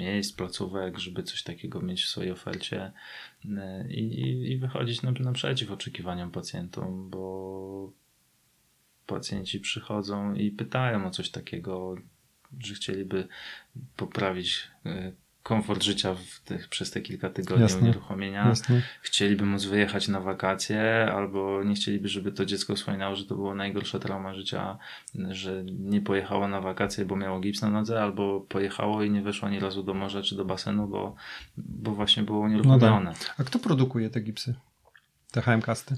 miejsc, 0.00 0.36
placówek, 0.36 0.98
żeby 0.98 1.22
coś 1.22 1.42
takiego 1.42 1.80
mieć 1.80 2.04
w 2.04 2.08
swojej 2.08 2.32
ofercie 2.32 2.92
e, 3.44 3.88
i, 3.88 4.52
i 4.52 4.58
wychodzić 4.58 5.02
naprzeciw 5.02 5.70
oczekiwaniom 5.70 6.30
pacjentom, 6.30 7.10
bo 7.10 7.92
pacjenci 9.06 9.60
przychodzą 9.60 10.34
i 10.34 10.50
pytają 10.50 11.06
o 11.06 11.10
coś 11.10 11.30
takiego, 11.30 11.94
że 12.58 12.74
chcieliby 12.74 13.28
poprawić 13.96 14.68
e, 14.86 15.12
komfort 15.42 15.82
życia 15.82 16.16
tych, 16.44 16.68
przez 16.68 16.90
te 16.90 17.00
kilka 17.00 17.30
tygodni 17.30 17.62
jasne, 17.62 17.80
unieruchomienia. 17.80 18.48
Jasne. 18.48 18.82
Chcieliby 19.02 19.46
móc 19.46 19.64
wyjechać 19.64 20.08
na 20.08 20.20
wakacje, 20.20 21.10
albo 21.14 21.64
nie 21.64 21.74
chcieliby, 21.74 22.08
żeby 22.08 22.32
to 22.32 22.44
dziecko 22.44 22.74
wspominało, 22.74 23.16
że 23.16 23.24
to 23.24 23.34
było 23.34 23.54
najgorsza 23.54 23.98
trauma 23.98 24.34
życia, 24.34 24.78
że 25.30 25.64
nie 25.64 26.00
pojechało 26.00 26.48
na 26.48 26.60
wakacje, 26.60 27.04
bo 27.04 27.16
miało 27.16 27.40
gips 27.40 27.62
na 27.62 27.70
nodze, 27.70 28.02
albo 28.02 28.40
pojechało 28.40 29.02
i 29.02 29.10
nie 29.10 29.22
weszło 29.22 29.48
ani 29.48 29.60
razu 29.60 29.82
do 29.82 29.94
morza 29.94 30.22
czy 30.22 30.36
do 30.36 30.44
basenu, 30.44 30.86
bo, 30.86 31.14
bo 31.56 31.92
właśnie 31.92 32.22
było 32.22 32.40
unieruchomione. 32.40 33.10
No 33.10 33.12
tak. 33.12 33.34
A 33.38 33.44
kto 33.44 33.58
produkuje 33.58 34.10
te 34.10 34.20
gipsy? 34.20 34.54
Te 35.30 35.40
HM-kasty? 35.40 35.94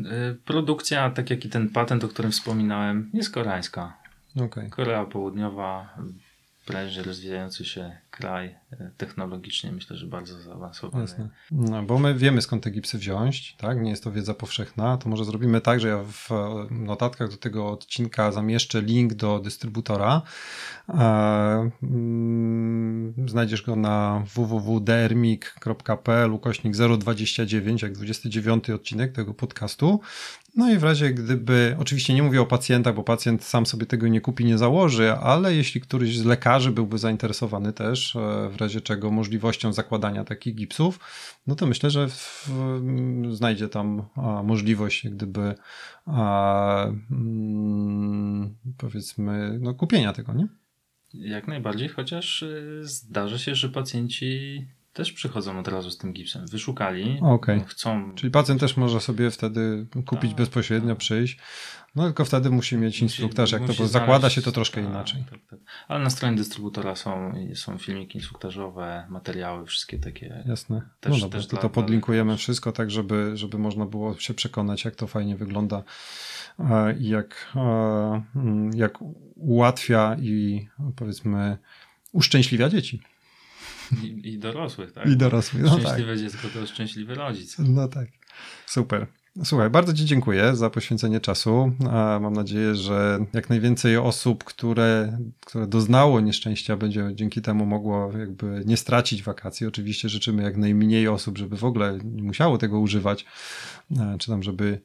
Y, 0.00 0.34
produkcja, 0.44 1.10
tak 1.10 1.30
jak 1.30 1.44
i 1.44 1.48
ten 1.48 1.68
patent, 1.68 2.04
o 2.04 2.08
którym 2.08 2.32
wspominałem, 2.32 3.10
jest 3.14 3.34
koreańska. 3.34 3.96
Okay. 4.44 4.70
Korea 4.70 5.04
Południowa 5.04 5.96
prężnie 6.68 7.02
rozwijający 7.02 7.64
się 7.64 7.98
kraj 8.10 8.56
e, 8.72 8.90
technologicznie, 8.96 9.72
myślę, 9.72 9.96
że 9.96 10.06
bardzo 10.06 10.40
zaawansowany. 10.40 11.04
Jasne. 11.04 11.28
No, 11.50 11.82
bo 11.82 11.98
my 11.98 12.14
wiemy 12.14 12.42
skąd 12.42 12.62
te 12.62 12.70
gipsy 12.70 12.98
wziąć, 12.98 13.56
tak? 13.56 13.80
Nie 13.80 13.90
jest 13.90 14.04
to 14.04 14.12
wiedza 14.12 14.34
powszechna. 14.34 14.96
To 14.96 15.08
może 15.08 15.24
zrobimy 15.24 15.60
tak, 15.60 15.80
że 15.80 15.88
ja 15.88 16.04
w 16.04 16.28
notatkach 16.70 17.30
do 17.30 17.36
tego 17.36 17.70
odcinka 17.70 18.32
zamieszczę 18.32 18.82
link 18.82 19.14
do 19.14 19.38
dystrybutora. 19.38 20.22
E, 20.88 21.70
mm, 21.82 23.14
znajdziesz 23.28 23.62
go 23.62 23.76
na 23.76 24.24
www.drmik.pl 24.34 26.32
ukośnik 26.32 26.74
029, 26.98 27.82
jak 27.82 27.92
29 27.92 28.70
odcinek 28.70 29.12
tego 29.12 29.34
podcastu. 29.34 30.00
No 30.58 30.70
i 30.70 30.78
w 30.78 30.84
razie 30.84 31.10
gdyby, 31.10 31.76
oczywiście 31.78 32.14
nie 32.14 32.22
mówię 32.22 32.40
o 32.40 32.46
pacjentach, 32.46 32.94
bo 32.94 33.04
pacjent 33.04 33.44
sam 33.44 33.66
sobie 33.66 33.86
tego 33.86 34.08
nie 34.08 34.20
kupi, 34.20 34.44
nie 34.44 34.58
założy, 34.58 35.12
ale 35.12 35.54
jeśli 35.54 35.80
któryś 35.80 36.18
z 36.18 36.24
lekarzy 36.24 36.72
byłby 36.72 36.98
zainteresowany 36.98 37.72
też, 37.72 38.16
e, 38.16 38.48
w 38.48 38.56
razie 38.56 38.80
czego 38.80 39.10
możliwością 39.10 39.72
zakładania 39.72 40.24
takich 40.24 40.54
gipsów, 40.54 41.00
no 41.46 41.54
to 41.54 41.66
myślę, 41.66 41.90
że 41.90 42.08
w, 42.08 42.48
znajdzie 43.30 43.68
tam 43.68 44.02
możliwość 44.44 45.08
gdyby 45.08 45.54
a, 46.06 46.86
mm, 47.10 48.56
powiedzmy 48.78 49.58
no, 49.60 49.74
kupienia 49.74 50.12
tego, 50.12 50.34
nie? 50.34 50.48
Jak 51.14 51.48
najbardziej, 51.48 51.88
chociaż 51.88 52.42
y, 52.42 52.80
zdarza 52.82 53.38
się, 53.38 53.54
że 53.54 53.68
pacjenci 53.68 54.66
też 54.98 55.12
przychodzą 55.12 55.58
od 55.58 55.68
razu 55.68 55.90
z 55.90 55.98
tym 55.98 56.12
gipsem. 56.12 56.46
Wyszukali, 56.46 57.20
okay. 57.22 57.64
chcą. 57.66 58.14
Czyli 58.14 58.30
pacjent 58.30 58.60
też 58.60 58.76
może 58.76 59.00
sobie 59.00 59.30
wtedy 59.30 59.86
kupić 60.06 60.30
tak, 60.30 60.38
bezpośrednio, 60.38 60.88
tak. 60.88 60.98
przyjść. 60.98 61.38
No 61.96 62.04
tylko 62.04 62.24
wtedy 62.24 62.50
musi 62.50 62.76
mieć 62.76 63.02
instruktaż, 63.02 63.52
jak 63.52 63.62
to, 63.66 63.86
zakłada 63.86 64.30
się 64.30 64.42
to 64.42 64.52
troszkę 64.52 64.80
tak, 64.80 64.90
inaczej. 64.90 65.24
Tak, 65.30 65.38
tak. 65.50 65.58
Ale 65.88 66.04
na 66.04 66.10
stronie 66.10 66.36
dystrybutora 66.36 66.96
są, 66.96 67.34
są 67.54 67.78
filmiki 67.78 68.18
instruktażowe, 68.18 69.06
materiały, 69.08 69.66
wszystkie 69.66 69.98
takie. 69.98 70.44
Jasne. 70.46 70.82
Też, 71.00 71.22
no 71.22 71.28
też 71.28 71.46
to, 71.46 71.56
to 71.56 71.70
podlinkujemy 71.70 72.36
wszystko 72.36 72.72
tak, 72.72 72.90
żeby, 72.90 73.36
żeby 73.36 73.58
można 73.58 73.86
było 73.86 74.18
się 74.18 74.34
przekonać, 74.34 74.84
jak 74.84 74.96
to 74.96 75.06
fajnie 75.06 75.36
wygląda 75.36 75.82
i 76.98 77.08
jak, 77.08 77.52
mm, 78.36 78.70
jak 78.74 78.98
ułatwia 79.36 80.16
i 80.20 80.68
powiedzmy 80.96 81.58
uszczęśliwia 82.12 82.68
dzieci. 82.68 83.02
I, 84.04 84.28
I, 84.28 84.38
dorosłych, 84.38 84.92
tak? 84.92 85.06
I 85.06 85.16
dorosłych, 85.16 85.62
no 85.62 85.78
Szczęśliwe 85.78 86.12
tak. 86.12 86.18
dziecko 86.22 86.48
to 86.54 86.66
szczęśliwy 86.66 87.14
rodzic. 87.14 87.56
No 87.58 87.88
tak. 87.88 88.08
Super. 88.66 89.06
Słuchaj, 89.44 89.70
bardzo 89.70 89.94
Ci 89.94 90.04
dziękuję 90.04 90.56
za 90.56 90.70
poświęcenie 90.70 91.20
czasu. 91.20 91.72
Mam 92.20 92.32
nadzieję, 92.32 92.74
że 92.74 93.18
jak 93.32 93.50
najwięcej 93.50 93.96
osób, 93.96 94.44
które, 94.44 95.18
które 95.46 95.66
doznało 95.66 96.20
nieszczęścia, 96.20 96.76
będzie 96.76 97.10
dzięki 97.14 97.42
temu 97.42 97.66
mogło 97.66 98.18
jakby 98.18 98.62
nie 98.66 98.76
stracić 98.76 99.22
wakacji. 99.22 99.66
Oczywiście 99.66 100.08
życzymy 100.08 100.42
jak 100.42 100.56
najmniej 100.56 101.08
osób, 101.08 101.38
żeby 101.38 101.56
w 101.56 101.64
ogóle 101.64 101.98
nie 102.04 102.22
musiało 102.22 102.58
tego 102.58 102.80
używać, 102.80 103.26
czy 104.18 104.30
tam, 104.30 104.42
żeby 104.42 104.80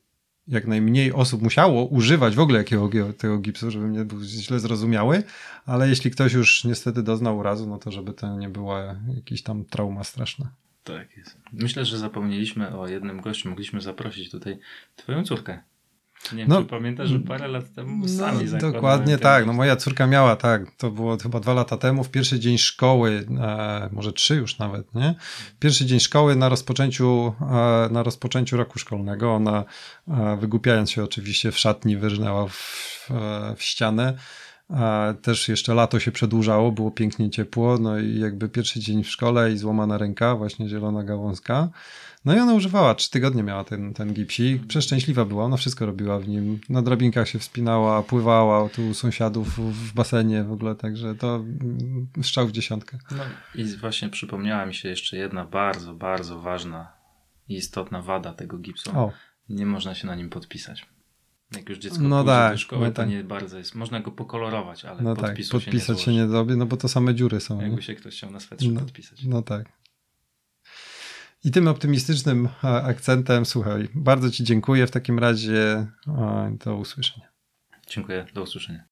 jak 0.47 0.67
najmniej 0.67 1.13
osób 1.13 1.41
musiało 1.41 1.86
używać 1.86 2.36
w 2.36 2.39
ogóle 2.39 2.58
jakiego, 2.58 2.89
tego 3.17 3.38
gipsu, 3.39 3.71
żeby 3.71 3.89
nie 3.89 4.06
był 4.06 4.21
źle 4.23 4.60
zrozumiały, 4.60 5.23
ale 5.65 5.89
jeśli 5.89 6.12
ktoś 6.12 6.34
już 6.34 6.63
niestety 6.63 7.03
doznał 7.03 7.38
urazu, 7.38 7.67
no 7.69 7.77
to 7.77 7.91
żeby 7.91 8.13
to 8.13 8.38
nie 8.38 8.49
była 8.49 8.95
jakaś 9.15 9.41
tam 9.41 9.65
trauma 9.65 10.03
straszna. 10.03 10.51
Tak 10.84 11.17
jest. 11.17 11.38
Myślę, 11.53 11.86
że 11.86 11.97
zapomnieliśmy 11.97 12.77
o 12.77 12.88
jednym 12.88 13.21
gościu. 13.21 13.49
Mogliśmy 13.49 13.82
zaprosić 13.82 14.32
tutaj 14.32 14.60
twoją 14.95 15.23
córkę. 15.23 15.60
Nie 16.31 16.38
wiem, 16.38 16.49
no, 16.49 16.62
czy 16.62 16.67
pamiętasz, 16.67 17.09
że 17.09 17.19
parę 17.19 17.47
lat 17.47 17.73
temu 17.73 17.97
no, 17.97 18.07
sami 18.07 18.45
no, 18.51 18.71
Dokładnie 18.71 19.17
tak. 19.17 19.45
No 19.45 19.53
moja 19.53 19.75
córka 19.75 20.07
miała 20.07 20.36
tak, 20.36 20.71
to 20.77 20.91
było 20.91 21.17
chyba 21.17 21.39
dwa 21.39 21.53
lata 21.53 21.77
temu, 21.77 22.03
w 22.03 22.12
pierwszy 22.12 22.39
dzień 22.39 22.57
szkoły, 22.57 23.25
e, 23.41 23.89
może 23.91 24.13
trzy 24.13 24.36
już 24.36 24.57
nawet, 24.57 24.95
nie? 24.95 25.15
Pierwszy 25.59 25.86
dzień 25.86 25.99
szkoły 25.99 26.36
na 26.36 26.49
rozpoczęciu, 26.49 27.33
e, 27.41 27.89
na 27.91 28.03
rozpoczęciu 28.03 28.57
roku 28.57 28.79
szkolnego. 28.79 29.33
Ona, 29.33 29.63
e, 30.07 30.38
wygłupiając 30.41 30.91
się 30.91 31.03
oczywiście 31.03 31.51
w 31.51 31.59
szatni, 31.59 31.97
wyrżnęła 31.97 32.47
w, 32.47 33.09
w 33.57 33.63
ścianę 33.63 34.17
też 35.21 35.49
jeszcze 35.49 35.73
lato 35.73 35.99
się 35.99 36.12
przedłużało, 36.12 36.71
było 36.71 36.91
pięknie 36.91 37.30
ciepło, 37.30 37.78
no 37.78 37.99
i 37.99 38.19
jakby 38.19 38.49
pierwszy 38.49 38.80
dzień 38.80 39.04
w 39.04 39.10
szkole 39.10 39.52
i 39.52 39.58
złamana 39.58 39.97
ręka, 39.97 40.36
właśnie 40.36 40.69
zielona 40.69 41.04
gałązka. 41.04 41.69
No 42.26 42.36
i 42.36 42.39
ona 42.39 42.54
używała, 42.54 42.95
trzy 42.95 43.12
tygodnie 43.12 43.43
miała 43.43 43.63
ten, 43.63 43.93
ten 43.93 44.13
gipsik, 44.13 44.67
przeszczęśliwa 44.67 45.26
była, 45.26 45.45
ona 45.45 45.58
wszystko 45.58 45.86
robiła 45.86 46.19
w 46.19 46.28
nim, 46.28 46.60
na 46.69 46.82
drabinkach 46.82 47.30
się 47.30 47.39
wspinała, 47.39 48.04
pływała 48.04 48.69
tu 48.69 48.88
u 48.89 48.93
sąsiadów 48.93 49.60
w 49.60 49.93
basenie 49.93 50.43
w 50.43 50.52
ogóle, 50.52 50.76
także 50.76 51.15
to 51.15 51.36
mm, 51.36 52.08
strzał 52.21 52.47
w 52.47 52.52
dziesiątkę. 52.52 52.97
No 53.12 53.23
i 53.56 53.65
właśnie 53.65 54.10
przypomniała 54.10 54.65
mi 54.65 54.73
się 54.73 54.89
jeszcze 54.89 55.17
jedna 55.17 55.45
bardzo, 55.45 55.93
bardzo 55.93 56.39
ważna 56.39 56.91
i 57.49 57.56
istotna 57.56 58.02
wada 58.02 58.34
tego 58.34 58.58
gipsu. 58.58 58.91
O. 58.97 59.12
Nie 59.49 59.65
można 59.65 59.95
się 59.95 60.08
na 60.08 60.15
nim 60.15 60.30
podpisać. 60.30 60.92
Jak 61.55 61.69
już 61.69 61.77
dziecko 61.77 62.01
no 62.01 62.23
tak, 62.23 62.53
do 62.53 62.57
szkoły, 62.57 62.85
no 62.85 62.91
to 62.91 62.95
tak. 62.95 63.09
nie 63.09 63.23
bardzo 63.23 63.57
jest. 63.57 63.75
Można 63.75 63.99
go 63.99 64.11
pokolorować, 64.11 64.85
ale 64.85 65.01
no 65.01 65.15
tak, 65.15 65.37
podpisać 65.51 66.01
się 66.01 66.11
nie, 66.11 66.17
się 66.17 66.45
nie 66.45 66.55
no 66.55 66.65
bo 66.65 66.77
to 66.77 66.87
same 66.87 67.15
dziury 67.15 67.39
są. 67.39 67.61
Jakby 67.61 67.75
nie? 67.75 67.81
się 67.81 67.95
ktoś 67.95 68.15
chciał 68.15 68.31
na 68.31 68.39
swetrze 68.39 68.69
no, 68.69 68.81
podpisać. 68.81 69.23
No 69.23 69.41
tak. 69.41 69.65
I 71.43 71.51
tym 71.51 71.67
optymistycznym 71.67 72.49
akcentem, 72.61 73.45
słuchaj, 73.45 73.89
bardzo 73.95 74.31
Ci 74.31 74.43
dziękuję 74.43 74.87
w 74.87 74.91
takim 74.91 75.19
razie. 75.19 75.87
Do 76.65 76.75
usłyszenia. 76.75 77.27
Dziękuję, 77.87 78.25
do 78.33 78.43
usłyszenia. 78.43 78.83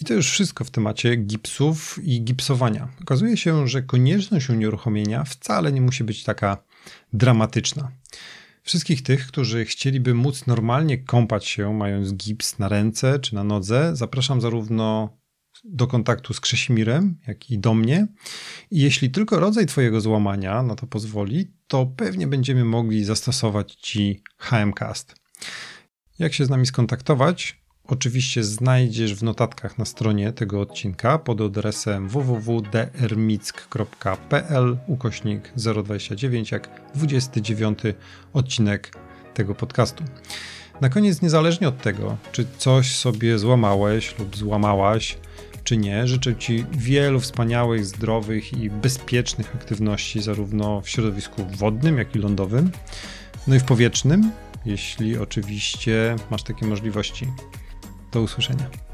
I 0.00 0.04
to 0.04 0.14
już 0.14 0.30
wszystko 0.30 0.64
w 0.64 0.70
temacie 0.70 1.16
gipsów 1.16 1.98
i 2.02 2.22
gipsowania. 2.24 2.88
Okazuje 3.02 3.36
się, 3.36 3.68
że 3.68 3.82
konieczność 3.82 4.50
unieruchomienia 4.50 5.24
wcale 5.24 5.72
nie 5.72 5.80
musi 5.80 6.04
być 6.04 6.24
taka 6.24 6.56
dramatyczna. 7.12 7.90
Wszystkich 8.68 9.02
tych, 9.02 9.26
którzy 9.26 9.64
chcieliby 9.64 10.14
móc 10.14 10.46
normalnie 10.46 10.98
kąpać 10.98 11.46
się, 11.46 11.72
mając 11.72 12.14
gips 12.14 12.58
na 12.58 12.68
ręce 12.68 13.18
czy 13.18 13.34
na 13.34 13.44
nodze, 13.44 13.96
zapraszam 13.96 14.40
zarówno 14.40 15.18
do 15.64 15.86
kontaktu 15.86 16.34
z 16.34 16.40
Krześmirem, 16.40 17.18
jak 17.26 17.50
i 17.50 17.58
do 17.58 17.74
mnie. 17.74 18.06
I 18.70 18.80
jeśli 18.80 19.10
tylko 19.10 19.40
rodzaj 19.40 19.66
Twojego 19.66 20.00
złamania 20.00 20.62
na 20.62 20.74
to 20.74 20.86
pozwoli, 20.86 21.52
to 21.66 21.86
pewnie 21.86 22.26
będziemy 22.26 22.64
mogli 22.64 23.04
zastosować 23.04 23.74
Ci 23.74 24.22
HMCast. 24.38 25.14
Jak 26.18 26.34
się 26.34 26.44
z 26.44 26.50
nami 26.50 26.66
skontaktować? 26.66 27.62
Oczywiście 27.90 28.44
znajdziesz 28.44 29.14
w 29.14 29.22
notatkach 29.22 29.78
na 29.78 29.84
stronie 29.84 30.32
tego 30.32 30.60
odcinka 30.60 31.18
pod 31.18 31.40
adresem 31.40 32.08
www.drmick.pl 32.08 34.78
ukośnik 34.86 35.52
029 35.56 36.52
jak 36.52 36.70
29 36.94 37.78
odcinek 38.32 38.96
tego 39.34 39.54
podcastu. 39.54 40.04
Na 40.80 40.88
koniec, 40.88 41.22
niezależnie 41.22 41.68
od 41.68 41.82
tego, 41.82 42.16
czy 42.32 42.46
coś 42.58 42.96
sobie 42.96 43.38
złamałeś 43.38 44.18
lub 44.18 44.36
złamałaś, 44.36 45.18
czy 45.64 45.76
nie, 45.76 46.06
życzę 46.06 46.36
Ci 46.36 46.64
wielu 46.72 47.20
wspaniałych, 47.20 47.86
zdrowych 47.86 48.52
i 48.52 48.70
bezpiecznych 48.70 49.54
aktywności, 49.54 50.22
zarówno 50.22 50.80
w 50.80 50.88
środowisku 50.88 51.46
wodnym, 51.46 51.98
jak 51.98 52.16
i 52.16 52.18
lądowym, 52.18 52.70
no 53.46 53.54
i 53.54 53.60
w 53.60 53.64
powietrznym, 53.64 54.32
jeśli 54.66 55.18
oczywiście 55.18 56.16
masz 56.30 56.42
takie 56.42 56.66
możliwości. 56.66 57.26
Do 58.12 58.22
usłyszenia. 58.22 58.87